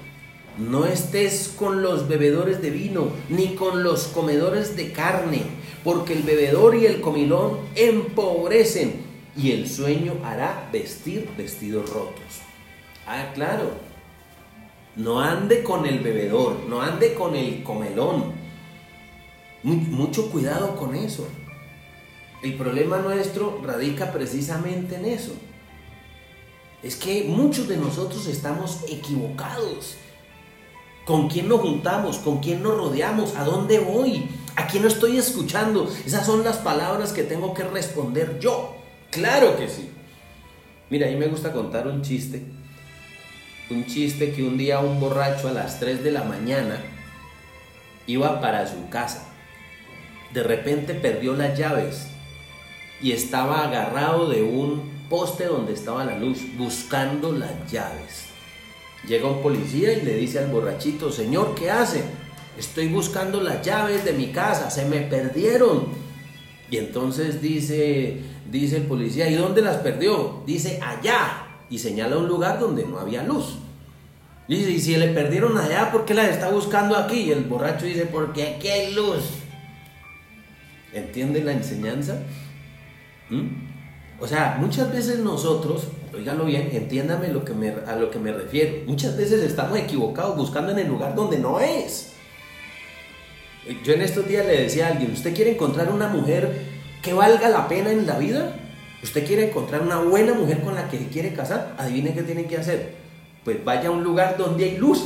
No 0.58 0.84
estés 0.86 1.54
con 1.56 1.82
los 1.82 2.06
bebedores 2.06 2.62
de 2.62 2.70
vino, 2.70 3.08
ni 3.28 3.54
con 3.54 3.82
los 3.82 4.04
comedores 4.08 4.76
de 4.76 4.92
carne, 4.92 5.42
porque 5.82 6.12
el 6.12 6.22
bebedor 6.22 6.76
y 6.76 6.86
el 6.86 7.00
comilón 7.00 7.58
empobrecen, 7.74 9.10
y 9.36 9.52
el 9.52 9.68
sueño 9.68 10.14
hará 10.24 10.68
vestir 10.72 11.28
vestidos 11.36 11.88
rotos. 11.90 12.42
Ah, 13.06 13.30
claro. 13.34 13.70
No 14.96 15.20
ande 15.20 15.62
con 15.62 15.86
el 15.86 16.00
bebedor, 16.00 16.64
no 16.68 16.82
ande 16.82 17.14
con 17.14 17.34
el 17.34 17.62
comelón. 17.62 18.32
Mucho 19.62 20.30
cuidado 20.30 20.76
con 20.76 20.94
eso. 20.94 21.26
El 22.42 22.54
problema 22.54 22.98
nuestro 22.98 23.60
radica 23.64 24.12
precisamente 24.12 24.96
en 24.96 25.06
eso. 25.06 25.32
Es 26.82 26.96
que 26.96 27.24
muchos 27.24 27.68
de 27.68 27.76
nosotros 27.76 28.26
estamos 28.26 28.80
equivocados. 28.88 29.96
¿Con 31.04 31.28
quién 31.28 31.48
nos 31.48 31.60
juntamos? 31.60 32.18
¿Con 32.18 32.40
quién 32.40 32.62
nos 32.62 32.76
rodeamos? 32.76 33.36
¿A 33.36 33.44
dónde 33.44 33.78
voy? 33.78 34.28
¿A 34.56 34.66
quién 34.66 34.86
estoy 34.86 35.18
escuchando? 35.18 35.90
Esas 36.06 36.24
son 36.24 36.44
las 36.44 36.58
palabras 36.58 37.12
que 37.12 37.22
tengo 37.22 37.52
que 37.52 37.64
responder 37.64 38.38
yo. 38.38 38.76
Claro 39.10 39.56
que 39.56 39.68
sí. 39.68 39.90
Mira, 40.88 41.06
a 41.06 41.10
mí 41.10 41.16
me 41.16 41.26
gusta 41.28 41.52
contar 41.52 41.86
un 41.86 42.02
chiste. 42.02 42.42
Un 43.70 43.86
chiste 43.86 44.32
que 44.32 44.42
un 44.42 44.56
día 44.56 44.80
un 44.80 45.00
borracho 45.00 45.48
a 45.48 45.52
las 45.52 45.78
3 45.80 46.02
de 46.02 46.12
la 46.12 46.24
mañana 46.24 46.80
iba 48.06 48.40
para 48.40 48.66
su 48.66 48.88
casa. 48.88 49.26
De 50.32 50.42
repente 50.42 50.94
perdió 50.94 51.34
las 51.34 51.58
llaves 51.58 52.06
y 53.02 53.12
estaba 53.12 53.64
agarrado 53.64 54.28
de 54.28 54.42
un 54.42 54.90
poste 55.08 55.46
donde 55.46 55.72
estaba 55.72 56.04
la 56.04 56.18
luz, 56.18 56.38
buscando 56.56 57.32
las 57.32 57.70
llaves. 57.70 58.26
Llega 59.06 59.28
un 59.28 59.42
policía 59.42 59.92
y 59.92 60.02
le 60.02 60.16
dice 60.16 60.38
al 60.38 60.50
borrachito, 60.50 61.10
Señor, 61.10 61.54
¿qué 61.54 61.70
hace? 61.70 62.04
Estoy 62.58 62.88
buscando 62.88 63.40
las 63.40 63.64
llaves 63.64 64.04
de 64.04 64.12
mi 64.12 64.26
casa, 64.26 64.70
se 64.70 64.84
me 64.84 65.00
perdieron. 65.00 65.86
Y 66.70 66.76
entonces 66.76 67.40
dice, 67.40 68.20
dice 68.50 68.76
el 68.76 68.82
policía, 68.84 69.28
¿y 69.28 69.34
dónde 69.34 69.62
las 69.62 69.78
perdió? 69.78 70.42
Dice, 70.46 70.78
allá. 70.82 71.46
Y 71.70 71.78
señala 71.78 72.18
un 72.18 72.28
lugar 72.28 72.60
donde 72.60 72.84
no 72.84 72.98
había 72.98 73.22
luz. 73.22 73.56
Dice, 74.46 74.70
y 74.70 74.80
si 74.80 74.96
le 74.96 75.08
perdieron 75.08 75.56
allá, 75.56 75.90
¿por 75.90 76.04
qué 76.04 76.12
las 76.12 76.28
está 76.28 76.50
buscando 76.50 76.96
aquí? 76.96 77.20
Y 77.22 77.32
el 77.32 77.44
borracho 77.44 77.86
dice, 77.86 78.06
porque 78.06 78.46
aquí 78.46 78.68
hay 78.68 78.92
luz. 78.92 79.22
¿Entienden 80.92 81.46
la 81.46 81.52
enseñanza? 81.52 82.18
¿Mm? 83.30 83.70
O 84.20 84.26
sea, 84.26 84.58
muchas 84.60 84.92
veces 84.92 85.20
nosotros, 85.20 85.88
oígalo 86.14 86.44
bien, 86.44 86.68
entiéndame 86.72 87.28
lo 87.28 87.42
que 87.44 87.54
me, 87.54 87.70
a 87.70 87.96
lo 87.96 88.10
que 88.10 88.18
me 88.18 88.32
refiero, 88.32 88.84
muchas 88.86 89.16
veces 89.16 89.42
estamos 89.42 89.78
equivocados 89.78 90.36
buscando 90.36 90.72
en 90.72 90.80
el 90.80 90.88
lugar 90.88 91.14
donde 91.14 91.38
no 91.38 91.58
es. 91.58 92.12
Yo 93.84 93.94
en 93.94 94.02
estos 94.02 94.26
días 94.26 94.46
le 94.46 94.62
decía 94.62 94.86
a 94.86 94.90
alguien, 94.90 95.12
¿usted 95.12 95.34
quiere 95.34 95.52
encontrar 95.52 95.90
una 95.90 96.08
mujer 96.08 96.66
que 97.02 97.14
valga 97.14 97.48
la 97.48 97.66
pena 97.68 97.90
en 97.90 98.06
la 98.06 98.18
vida? 98.18 98.56
¿Usted 99.02 99.26
quiere 99.26 99.48
encontrar 99.48 99.80
una 99.80 100.00
buena 100.00 100.34
mujer 100.34 100.60
con 100.60 100.74
la 100.74 100.88
que 100.88 100.98
quiere 101.08 101.32
casar? 101.32 101.74
Adivine 101.78 102.12
qué 102.12 102.22
tiene 102.22 102.44
que 102.44 102.58
hacer. 102.58 102.94
Pues 103.44 103.64
vaya 103.64 103.88
a 103.88 103.92
un 103.92 104.04
lugar 104.04 104.36
donde 104.36 104.64
hay 104.64 104.76
luz. 104.76 105.02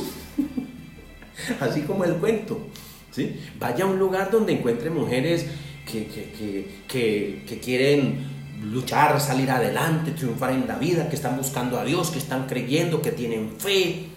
Así 1.61 1.81
como 1.81 2.03
el 2.03 2.15
cuento. 2.15 2.67
¿sí? 3.11 3.39
Vaya 3.59 3.85
a 3.85 3.87
un 3.87 3.97
lugar 3.97 4.29
donde 4.31 4.53
encuentre 4.53 4.89
mujeres 4.89 5.45
que, 5.85 6.67
que, 6.87 7.59
quieren 7.63 8.25
luchar, 8.63 9.19
salir 9.21 9.49
adelante, 9.49 10.11
triunfar 10.11 10.51
en 10.51 10.67
la 10.67 10.77
vida, 10.77 11.09
que 11.09 11.15
están 11.15 11.37
buscando 11.37 11.79
a 11.79 11.85
Dios, 11.85 12.11
que 12.11 12.19
están 12.19 12.47
creyendo, 12.47 13.01
que 13.01 13.11
tienen 13.11 13.51
fe. 13.57 14.07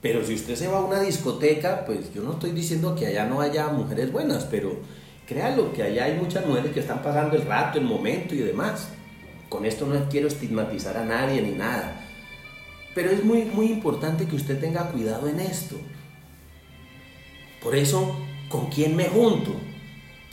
Pero 0.00 0.24
si 0.24 0.34
usted 0.34 0.56
se 0.56 0.68
va 0.68 0.78
a 0.78 0.84
una 0.84 1.00
discoteca, 1.00 1.84
pues 1.84 2.12
yo 2.12 2.22
no 2.22 2.32
estoy 2.32 2.50
diciendo 2.50 2.96
que 2.96 3.06
allá 3.06 3.26
no 3.26 3.40
haya 3.40 3.68
mujeres 3.68 4.10
buenas, 4.10 4.44
pero 4.44 4.76
créalo 5.26 5.72
que 5.72 5.82
allá 5.82 6.06
hay 6.06 6.16
muchas 6.16 6.44
mujeres 6.46 6.72
que 6.72 6.80
están 6.80 7.02
pasando 7.02 7.36
el 7.36 7.46
rato, 7.46 7.78
el 7.78 7.84
momento 7.84 8.34
y 8.34 8.38
demás. 8.38 8.88
Con 9.48 9.64
esto 9.64 9.86
no 9.86 10.08
quiero 10.08 10.28
estigmatizar 10.28 10.96
a 10.96 11.04
nadie 11.04 11.42
ni 11.42 11.52
nada. 11.52 12.00
Pero 12.94 13.10
es 13.10 13.24
muy, 13.24 13.44
muy 13.44 13.66
importante 13.66 14.26
que 14.26 14.36
usted 14.36 14.58
tenga 14.58 14.90
cuidado 14.90 15.28
en 15.28 15.40
esto. 15.40 15.76
Por 17.62 17.76
eso, 17.76 18.16
¿con 18.48 18.66
quién 18.66 18.96
me 18.96 19.04
junto? 19.04 19.54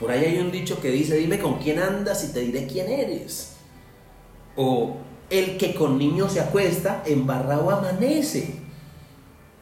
Por 0.00 0.10
ahí 0.10 0.24
hay 0.24 0.38
un 0.38 0.50
dicho 0.50 0.80
que 0.80 0.90
dice, 0.90 1.18
dime 1.18 1.38
con 1.38 1.58
quién 1.58 1.78
andas 1.78 2.24
y 2.24 2.32
te 2.32 2.40
diré 2.40 2.66
quién 2.66 2.88
eres. 2.88 3.52
O 4.56 4.96
el 5.28 5.58
que 5.58 5.74
con 5.74 5.98
niños 5.98 6.32
se 6.32 6.40
acuesta, 6.40 7.02
embarrado 7.04 7.70
amanece. 7.70 8.54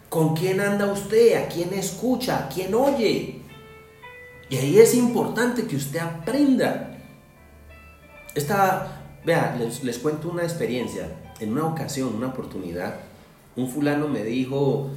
¿Con 0.08 0.36
quién 0.36 0.60
anda 0.60 0.92
usted? 0.92 1.42
¿A 1.42 1.48
quién 1.48 1.74
escucha? 1.74 2.44
¿A 2.44 2.48
quién 2.48 2.72
oye? 2.72 3.40
Y 4.48 4.56
ahí 4.56 4.78
es 4.78 4.94
importante 4.94 5.66
que 5.66 5.74
usted 5.74 5.98
aprenda. 5.98 6.96
Esta, 8.32 9.02
vea, 9.26 9.58
les, 9.58 9.98
cuento 9.98 10.30
una 10.30 10.44
experiencia. 10.44 11.16
En 11.40 11.50
una 11.50 11.66
ocasión, 11.66 12.14
una 12.14 12.28
oportunidad, 12.28 13.00
un 13.56 13.68
fulano 13.68 14.06
me 14.06 14.22
dijo, 14.22 14.88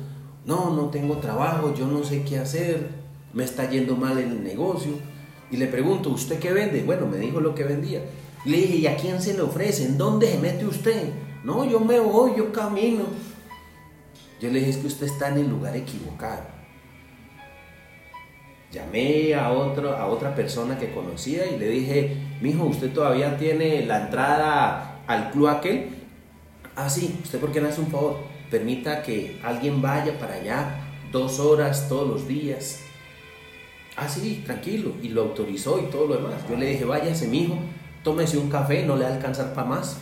no, 0.45 0.75
no 0.75 0.89
tengo 0.89 1.17
trabajo, 1.17 1.73
yo 1.73 1.87
no 1.87 2.03
sé 2.03 2.23
qué 2.23 2.37
hacer, 2.37 2.89
me 3.33 3.43
está 3.43 3.67
yendo 3.67 3.95
mal 3.95 4.19
en 4.19 4.29
el 4.29 4.43
negocio 4.43 5.10
y 5.51 5.57
le 5.57 5.67
pregunto, 5.67 6.09
¿usted 6.09 6.39
qué 6.39 6.53
vende? 6.53 6.81
Bueno, 6.83 7.05
me 7.05 7.17
dijo 7.17 7.41
lo 7.41 7.53
que 7.53 7.65
vendía. 7.65 8.01
Le 8.45 8.57
dije, 8.57 8.75
¿y 8.77 8.87
a 8.87 8.95
quién 8.95 9.21
se 9.21 9.33
le 9.33 9.41
ofrece? 9.41 9.85
¿En 9.85 9.97
dónde 9.97 10.31
se 10.31 10.37
mete 10.37 10.65
usted? 10.65 11.09
No, 11.43 11.65
yo 11.65 11.81
me 11.81 11.99
voy, 11.99 12.31
yo 12.37 12.53
camino. 12.53 13.03
Yo 14.39 14.49
le 14.49 14.59
dije, 14.59 14.71
es 14.71 14.77
que 14.77 14.87
usted 14.87 15.07
está 15.07 15.27
en 15.27 15.39
el 15.39 15.49
lugar 15.49 15.75
equivocado. 15.75 16.43
Llamé 18.71 19.35
a, 19.35 19.51
otro, 19.51 19.95
a 19.95 20.07
otra 20.07 20.33
persona 20.33 20.79
que 20.79 20.93
conocía 20.93 21.45
y 21.45 21.59
le 21.59 21.67
dije, 21.67 22.17
mijo, 22.39 22.63
¿usted 22.63 22.93
todavía 22.93 23.37
tiene 23.37 23.85
la 23.85 24.05
entrada 24.05 25.01
al 25.05 25.31
club 25.31 25.49
aquel? 25.49 25.89
Ah, 26.77 26.89
sí, 26.89 27.19
¿usted 27.21 27.39
por 27.39 27.51
qué 27.51 27.59
no 27.59 27.67
hace 27.67 27.81
un 27.81 27.87
favor? 27.87 28.19
Permita 28.49 29.03
que 29.03 29.41
alguien 29.43 29.81
vaya 29.81 30.17
para 30.17 30.35
allá 30.35 30.87
dos 31.11 31.39
horas 31.39 31.89
todos 31.89 32.07
los 32.07 32.27
días 32.29 32.79
Ah, 34.01 34.09
sí, 34.09 34.41
tranquilo. 34.43 34.93
Y 35.03 35.09
lo 35.09 35.21
autorizó 35.21 35.79
y 35.79 35.91
todo 35.91 36.07
lo 36.07 36.15
demás. 36.15 36.41
Yo 36.49 36.55
le 36.55 36.65
dije, 36.71 36.85
váyase, 36.85 37.27
mijo, 37.27 37.55
tómese 38.03 38.39
un 38.39 38.49
café, 38.49 38.83
no 38.83 38.95
le 38.95 39.03
va 39.03 39.11
a 39.11 39.13
alcanzar 39.13 39.53
para 39.53 39.67
más. 39.67 39.97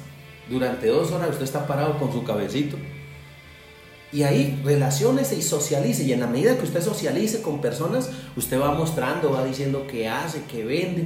Durante 0.50 0.88
dos 0.88 1.12
horas 1.12 1.32
usted 1.32 1.44
está 1.44 1.68
parado 1.68 2.00
con 2.00 2.10
su 2.14 2.24
cabecito. 2.24 2.78
Y 4.14 4.24
ahí 4.24 4.58
relaciones 4.64 5.34
y 5.34 5.42
socialice. 5.42 6.06
Y 6.06 6.14
en 6.14 6.22
la 6.22 6.28
medida 6.28 6.56
que 6.56 6.64
usted 6.64 6.82
socialice 6.82 7.42
con 7.42 7.60
personas, 7.60 8.10
usted 8.38 8.58
va 8.58 8.72
mostrando, 8.72 9.34
va 9.34 9.44
diciendo 9.44 9.86
qué 9.86 10.08
hace, 10.08 10.44
qué 10.50 10.64
vende. 10.64 11.06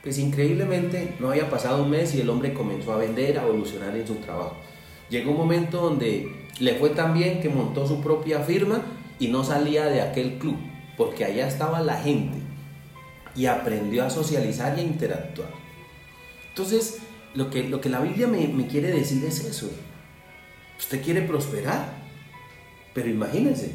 Pues 0.00 0.18
increíblemente 0.18 1.16
no 1.18 1.30
había 1.30 1.50
pasado 1.50 1.82
un 1.82 1.90
mes 1.90 2.14
y 2.14 2.20
el 2.20 2.30
hombre 2.30 2.54
comenzó 2.54 2.92
a 2.92 2.98
vender, 2.98 3.36
a 3.40 3.42
evolucionar 3.42 3.96
en 3.96 4.06
su 4.06 4.14
trabajo. 4.14 4.56
Llegó 5.10 5.32
un 5.32 5.38
momento 5.38 5.80
donde 5.80 6.48
le 6.60 6.74
fue 6.76 6.90
tan 6.90 7.14
bien 7.14 7.40
que 7.40 7.48
montó 7.48 7.84
su 7.84 8.00
propia 8.00 8.40
firma 8.42 8.82
y 9.18 9.26
no 9.26 9.42
salía 9.42 9.86
de 9.86 10.00
aquel 10.00 10.38
club, 10.38 10.56
porque 11.02 11.24
allá 11.24 11.48
estaba 11.48 11.80
la 11.80 12.00
gente 12.00 12.38
y 13.34 13.46
aprendió 13.46 14.04
a 14.04 14.10
socializar 14.10 14.78
y 14.78 14.82
a 14.82 14.84
interactuar. 14.84 15.48
Entonces, 16.50 16.98
lo 17.34 17.50
que, 17.50 17.64
lo 17.64 17.80
que 17.80 17.88
la 17.88 17.98
Biblia 17.98 18.28
me, 18.28 18.46
me 18.46 18.68
quiere 18.68 18.92
decir 18.92 19.24
es 19.24 19.40
eso. 19.40 19.68
Usted 20.78 21.02
quiere 21.02 21.22
prosperar, 21.22 21.86
pero 22.94 23.08
imagínense, 23.08 23.72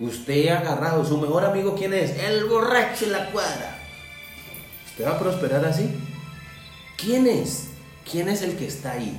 usted 0.00 0.48
ha 0.48 0.58
agarrado 0.58 1.04
su 1.04 1.16
mejor 1.18 1.44
amigo, 1.44 1.76
¿quién 1.76 1.94
es? 1.94 2.18
El 2.18 2.46
borracho 2.46 3.04
en 3.04 3.12
la 3.12 3.30
cuadra. 3.30 3.78
¿Usted 4.88 5.06
va 5.06 5.12
a 5.12 5.20
prosperar 5.20 5.64
así? 5.64 5.88
¿Quién 6.96 7.28
es? 7.28 7.68
¿Quién 8.10 8.28
es 8.28 8.42
el 8.42 8.56
que 8.56 8.66
está 8.66 8.92
ahí? 8.92 9.16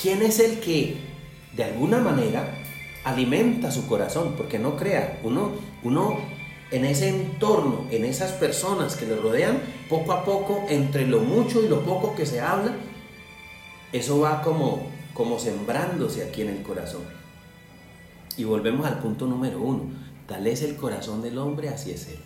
¿Quién 0.00 0.22
es 0.22 0.40
el 0.40 0.60
que 0.60 0.96
de 1.52 1.64
alguna 1.64 1.98
manera 1.98 2.48
alimenta 3.04 3.70
su 3.70 3.86
corazón? 3.86 4.36
Porque 4.38 4.58
no 4.58 4.74
crea, 4.76 5.20
uno, 5.22 5.73
uno 5.84 6.18
en 6.70 6.84
ese 6.84 7.08
entorno, 7.08 7.86
en 7.90 8.04
esas 8.04 8.32
personas 8.32 8.96
que 8.96 9.06
le 9.06 9.16
rodean, 9.16 9.60
poco 9.88 10.12
a 10.12 10.24
poco, 10.24 10.66
entre 10.68 11.06
lo 11.06 11.20
mucho 11.20 11.62
y 11.62 11.68
lo 11.68 11.82
poco 11.84 12.16
que 12.16 12.26
se 12.26 12.40
habla, 12.40 12.74
eso 13.92 14.18
va 14.18 14.42
como, 14.42 14.88
como 15.12 15.38
sembrándose 15.38 16.24
aquí 16.24 16.42
en 16.42 16.48
el 16.48 16.62
corazón. 16.62 17.02
Y 18.36 18.44
volvemos 18.44 18.86
al 18.86 18.98
punto 18.98 19.26
número 19.26 19.60
uno. 19.60 19.84
Tal 20.26 20.46
es 20.46 20.62
el 20.62 20.74
corazón 20.76 21.22
del 21.22 21.38
hombre, 21.38 21.68
así 21.68 21.92
es 21.92 22.08
él. 22.08 22.18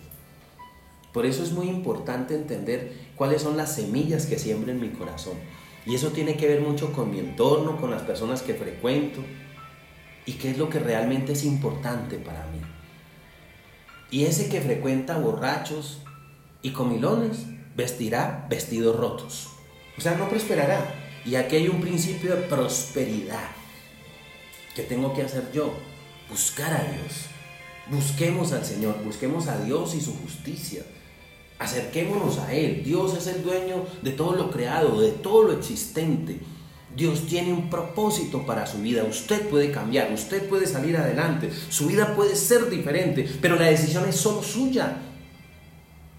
Por 1.13 1.25
eso 1.25 1.43
es 1.43 1.51
muy 1.51 1.67
importante 1.67 2.33
entender 2.33 2.93
cuáles 3.15 3.41
son 3.41 3.57
las 3.57 3.75
semillas 3.75 4.25
que 4.25 4.39
siembra 4.39 4.71
en 4.71 4.79
mi 4.79 4.89
corazón. 4.89 5.33
Y 5.85 5.95
eso 5.95 6.09
tiene 6.09 6.37
que 6.37 6.47
ver 6.47 6.61
mucho 6.61 6.93
con 6.93 7.11
mi 7.11 7.19
entorno, 7.19 7.77
con 7.77 7.91
las 7.91 8.03
personas 8.03 8.41
que 8.41 8.53
frecuento 8.53 9.19
y 10.25 10.33
qué 10.33 10.51
es 10.51 10.57
lo 10.57 10.69
que 10.69 10.79
realmente 10.79 11.33
es 11.33 11.43
importante 11.43 12.17
para 12.17 12.45
mí. 12.47 12.78
Y 14.11 14.25
ese 14.25 14.49
que 14.49 14.61
frecuenta 14.61 15.17
borrachos 15.17 15.99
y 16.61 16.71
comilones 16.71 17.45
vestirá 17.75 18.47
vestidos 18.49 18.95
rotos. 18.95 19.49
O 19.97 20.01
sea, 20.01 20.15
no 20.15 20.29
prosperará. 20.29 20.95
Y 21.25 21.35
aquí 21.35 21.57
hay 21.57 21.67
un 21.67 21.81
principio 21.81 22.35
de 22.35 22.43
prosperidad. 22.43 23.51
¿Qué 24.75 24.83
tengo 24.83 25.13
que 25.13 25.23
hacer 25.23 25.51
yo? 25.51 25.73
Buscar 26.29 26.73
a 26.73 26.83
Dios. 26.83 27.25
Busquemos 27.89 28.51
al 28.53 28.65
Señor, 28.65 29.03
busquemos 29.03 29.47
a 29.47 29.59
Dios 29.59 29.95
y 29.95 30.01
su 30.01 30.15
justicia. 30.15 30.83
Acerquémonos 31.57 32.39
a 32.39 32.53
Él. 32.53 32.83
Dios 32.83 33.17
es 33.17 33.27
el 33.27 33.43
dueño 33.43 33.85
de 34.01 34.11
todo 34.11 34.35
lo 34.35 34.49
creado, 34.49 35.01
de 35.01 35.11
todo 35.11 35.43
lo 35.43 35.53
existente. 35.53 36.39
Dios 36.95 37.27
tiene 37.27 37.53
un 37.53 37.69
propósito 37.69 38.45
para 38.45 38.65
su 38.65 38.79
vida. 38.79 39.03
Usted 39.03 39.47
puede 39.49 39.71
cambiar, 39.71 40.11
usted 40.11 40.47
puede 40.49 40.65
salir 40.65 40.97
adelante, 40.97 41.49
su 41.69 41.87
vida 41.87 42.15
puede 42.15 42.35
ser 42.35 42.69
diferente, 42.69 43.29
pero 43.41 43.55
la 43.55 43.65
decisión 43.65 44.07
es 44.07 44.15
solo 44.15 44.43
suya. 44.43 44.97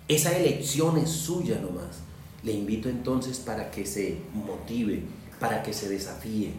Esa 0.09 0.37
elección 0.37 0.99
es 0.99 1.11
suya 1.11 1.59
nomás. 1.61 2.01
Le 2.43 2.53
invito 2.53 2.89
entonces 2.89 3.39
para 3.39 3.71
que 3.71 3.85
se 3.85 4.19
motive, 4.33 5.03
para 5.39 5.63
que 5.63 5.73
se 5.73 5.89
desafíe, 5.89 6.53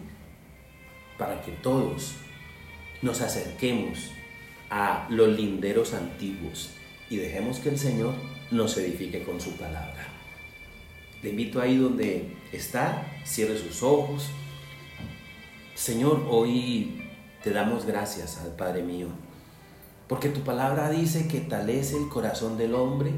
para 1.17 1.41
que 1.41 1.52
todos 1.52 2.13
nos 3.02 3.21
acerquemos 3.21 4.12
a 4.69 5.08
los 5.10 5.30
linderos 5.36 5.93
antiguos 5.93 6.71
y 7.10 7.17
dejemos 7.17 7.60
que 7.60 7.69
el 7.69 7.78
Señor 7.78 8.13
nos 8.52 8.78
edifique 8.78 9.24
con 9.24 9.41
su 9.41 9.52
palabra. 9.52 10.20
Le 11.23 11.29
invito 11.29 11.62
ahí 11.62 11.77
donde 11.77 12.36
está, 12.51 13.05
cierre 13.23 13.57
sus 13.57 13.84
ojos. 13.84 14.27
Señor, 15.75 16.25
hoy 16.29 17.03
te 17.43 17.51
damos 17.51 17.86
gracias 17.86 18.39
al 18.39 18.55
Padre 18.55 18.81
mío, 18.81 19.07
porque 20.07 20.29
tu 20.29 20.41
palabra 20.41 20.89
dice 20.89 21.27
que 21.27 21.41
tal 21.41 21.69
es 21.69 21.93
el 21.93 22.10
corazón 22.10 22.57
del 22.57 22.73
hombre, 22.73 23.12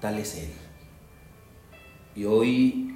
tal 0.00 0.18
es 0.18 0.36
Él. 0.36 0.52
Y 2.14 2.24
hoy 2.24 2.94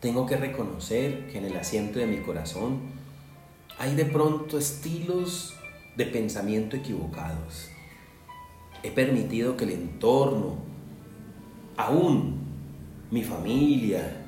tengo 0.00 0.24
que 0.24 0.36
reconocer 0.36 1.28
que 1.30 1.38
en 1.38 1.44
el 1.44 1.56
asiento 1.58 1.98
de 1.98 2.06
mi 2.06 2.20
corazón 2.20 2.80
hay 3.78 3.94
de 3.96 4.06
pronto 4.06 4.56
estilos 4.56 5.56
de 5.96 6.06
pensamiento 6.06 6.76
equivocados. 6.76 7.68
He 8.82 8.90
permitido 8.90 9.58
que 9.58 9.64
el 9.64 9.72
entorno, 9.72 10.56
aún 11.76 12.39
mi 13.10 13.22
familia 13.22 14.24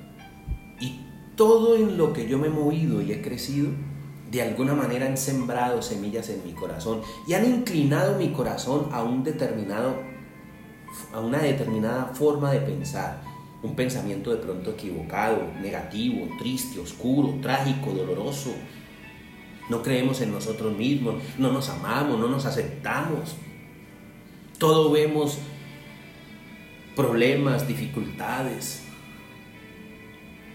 y 0.81 1.01
todo 1.37 1.77
en 1.77 1.97
lo 1.97 2.13
que 2.13 2.29
yo 2.29 2.39
me 2.39 2.49
he 2.49 2.51
movido 2.51 3.01
y 3.01 3.13
he 3.13 3.23
crecido, 3.23 3.69
de 4.31 4.43
alguna 4.43 4.75
manera 4.75 5.07
han 5.07 5.17
sembrado 5.17 5.83
semillas 5.83 6.29
en 6.31 6.45
mi 6.45 6.53
corazón 6.53 7.03
y 7.27 7.35
han 7.35 7.45
inclinado 7.45 8.19
mi 8.19 8.33
corazón 8.33 8.89
a 8.93 9.03
un 9.03 9.23
determinado 9.23 10.13
a 11.13 11.21
una 11.21 11.39
determinada 11.39 12.07
forma 12.15 12.53
de 12.53 12.61
pensar, 12.61 13.23
un 13.63 13.75
pensamiento 13.75 14.31
de 14.31 14.39
pronto 14.39 14.71
equivocado, 14.71 15.39
negativo, 15.61 16.29
triste, 16.39 16.81
oscuro, 16.81 17.39
trágico, 17.41 17.93
doloroso. 17.93 18.53
No 19.71 19.83
creemos 19.83 20.21
en 20.21 20.33
nosotros 20.33 20.77
mismos, 20.77 21.15
no 21.39 21.53
nos 21.53 21.69
amamos, 21.69 22.19
no 22.19 22.29
nos 22.29 22.45
aceptamos. 22.45 23.37
Todo 24.59 24.91
vemos 24.91 25.39
problemas, 26.97 27.67
dificultades. 27.67 28.83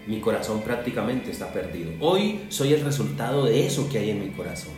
Mi 0.06 0.20
corazón 0.20 0.62
prácticamente 0.62 1.30
está 1.30 1.52
perdido. 1.52 1.92
Hoy 2.00 2.46
soy 2.48 2.72
el 2.72 2.82
resultado 2.82 3.44
de 3.44 3.66
eso 3.66 3.88
que 3.88 3.98
hay 3.98 4.10
en 4.10 4.20
mi 4.20 4.30
corazón. 4.30 4.72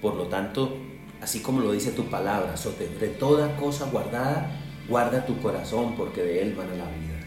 Por 0.00 0.14
lo 0.14 0.28
tanto, 0.28 0.76
así 1.20 1.40
como 1.40 1.60
lo 1.60 1.72
dice 1.72 1.90
tu 1.90 2.04
palabra, 2.04 2.54
de 3.00 3.08
toda 3.08 3.56
cosa 3.56 3.86
guardada, 3.90 4.50
guarda 4.88 5.26
tu 5.26 5.38
corazón 5.40 5.94
porque 5.96 6.22
de 6.22 6.42
él 6.42 6.54
van 6.54 6.70
a 6.70 6.74
la 6.74 6.84
vida. 6.84 7.20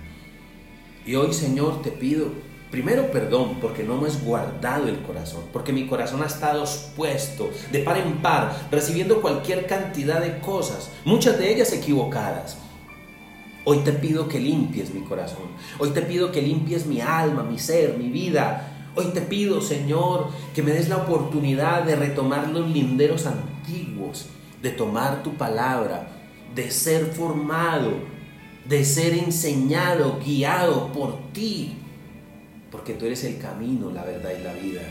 Y 1.06 1.16
hoy, 1.16 1.34
Señor, 1.34 1.82
te 1.82 1.92
pido 1.92 2.32
Primero 2.72 3.10
perdón 3.10 3.58
porque 3.60 3.84
no 3.84 3.98
me 3.98 4.08
es 4.08 4.24
guardado 4.24 4.88
el 4.88 5.00
corazón, 5.02 5.46
porque 5.52 5.74
mi 5.74 5.88
corazón 5.88 6.22
ha 6.22 6.28
estado 6.28 6.62
expuesto 6.62 7.50
de 7.72 7.80
par 7.80 7.98
en 7.98 8.18
par, 8.22 8.68
recibiendo 8.70 9.22
cualquier 9.22 9.66
cantidad 9.66 10.22
de 10.22 10.38
cosas, 10.38 10.92
muchas 11.04 11.40
de 11.40 11.52
ellas 11.52 11.74
equivocadas. 11.74 12.58
Hoy 13.66 13.80
te 13.80 13.92
pido 13.92 14.28
que 14.28 14.40
limpies 14.40 14.94
mi 14.94 15.02
corazón. 15.02 15.44
Hoy 15.80 15.90
te 15.90 16.02
pido 16.02 16.32
que 16.32 16.42
limpies 16.42 16.86
mi 16.86 17.02
alma, 17.02 17.44
mi 17.44 17.60
ser, 17.60 17.98
mi 17.98 18.10
vida. 18.10 18.90
Hoy 18.96 19.08
te 19.14 19.22
pido, 19.22 19.62
Señor, 19.62 20.30
que 20.56 20.64
me 20.64 20.72
des 20.72 20.90
la 20.90 20.98
oportunidad 20.98 21.84
de 21.84 21.96
retomar 21.96 22.50
los 22.50 22.70
linderos 22.70 23.26
antiguos, 23.26 24.28
de 24.62 24.72
tomar 24.72 25.24
tu 25.24 25.36
palabra, 25.36 26.08
de 26.56 26.72
ser 26.72 27.08
formado, 27.08 27.92
de 28.66 28.84
ser 28.86 29.14
enseñado, 29.14 30.20
guiado 30.26 30.92
por 30.94 31.32
ti. 31.34 31.78
Porque 32.72 32.94
tú 32.94 33.06
eres 33.06 33.24
el 33.26 33.40
camino, 33.40 33.92
la 33.92 34.04
verdad 34.04 34.32
y 34.40 34.44
la 34.44 34.54
vida. 34.54 34.82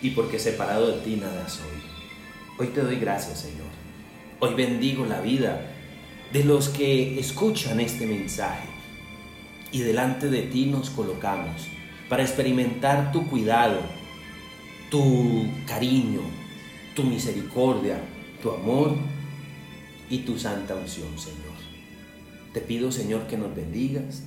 Y 0.00 0.10
porque 0.10 0.38
separado 0.38 0.88
de 0.88 1.00
ti 1.02 1.16
nada 1.16 1.48
soy. 1.48 1.64
Hoy 2.58 2.68
te 2.68 2.80
doy 2.80 2.96
gracias, 2.96 3.40
Señor. 3.40 3.66
Hoy 4.40 4.54
bendigo 4.54 5.04
la 5.04 5.20
vida 5.20 5.73
de 6.34 6.42
los 6.42 6.68
que 6.68 7.20
escuchan 7.20 7.78
este 7.78 8.08
mensaje. 8.08 8.66
Y 9.70 9.82
delante 9.82 10.28
de 10.28 10.42
ti 10.42 10.66
nos 10.66 10.90
colocamos 10.90 11.68
para 12.08 12.24
experimentar 12.24 13.12
tu 13.12 13.28
cuidado, 13.28 13.78
tu 14.90 15.46
cariño, 15.64 16.22
tu 16.96 17.04
misericordia, 17.04 18.00
tu 18.42 18.50
amor 18.50 18.96
y 20.10 20.18
tu 20.18 20.36
santa 20.36 20.74
unción, 20.74 21.16
Señor. 21.16 21.54
Te 22.52 22.60
pido, 22.60 22.90
Señor, 22.90 23.28
que 23.28 23.38
nos 23.38 23.54
bendigas. 23.54 24.24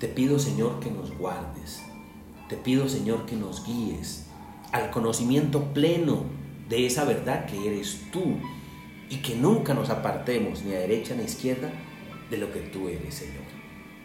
Te 0.00 0.08
pido, 0.08 0.40
Señor, 0.40 0.80
que 0.80 0.90
nos 0.90 1.16
guardes. 1.16 1.82
Te 2.48 2.56
pido, 2.56 2.88
Señor, 2.88 3.26
que 3.26 3.36
nos 3.36 3.64
guíes 3.64 4.26
al 4.72 4.90
conocimiento 4.90 5.72
pleno 5.72 6.24
de 6.68 6.86
esa 6.86 7.04
verdad 7.04 7.46
que 7.46 7.64
eres 7.64 8.00
tú 8.10 8.38
y 9.10 9.16
que 9.16 9.36
nunca 9.36 9.74
nos 9.74 9.90
apartemos 9.90 10.62
ni 10.62 10.74
a 10.74 10.78
derecha 10.78 11.14
ni 11.14 11.22
a 11.22 11.26
izquierda 11.26 11.70
de 12.30 12.38
lo 12.38 12.52
que 12.52 12.60
tú 12.60 12.88
eres, 12.88 13.14
Señor. 13.14 13.44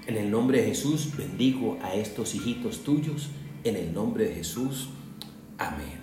En 0.06 0.18
el 0.18 0.30
nombre 0.30 0.62
de 0.62 0.68
Jesús 0.68 1.16
bendigo 1.16 1.78
a 1.82 1.94
estos 1.94 2.36
hijitos 2.36 2.84
tuyos, 2.84 3.30
en 3.64 3.76
el 3.76 3.94
nombre 3.94 4.26
de 4.26 4.36
Jesús. 4.36 4.90
Amén. 5.58 6.03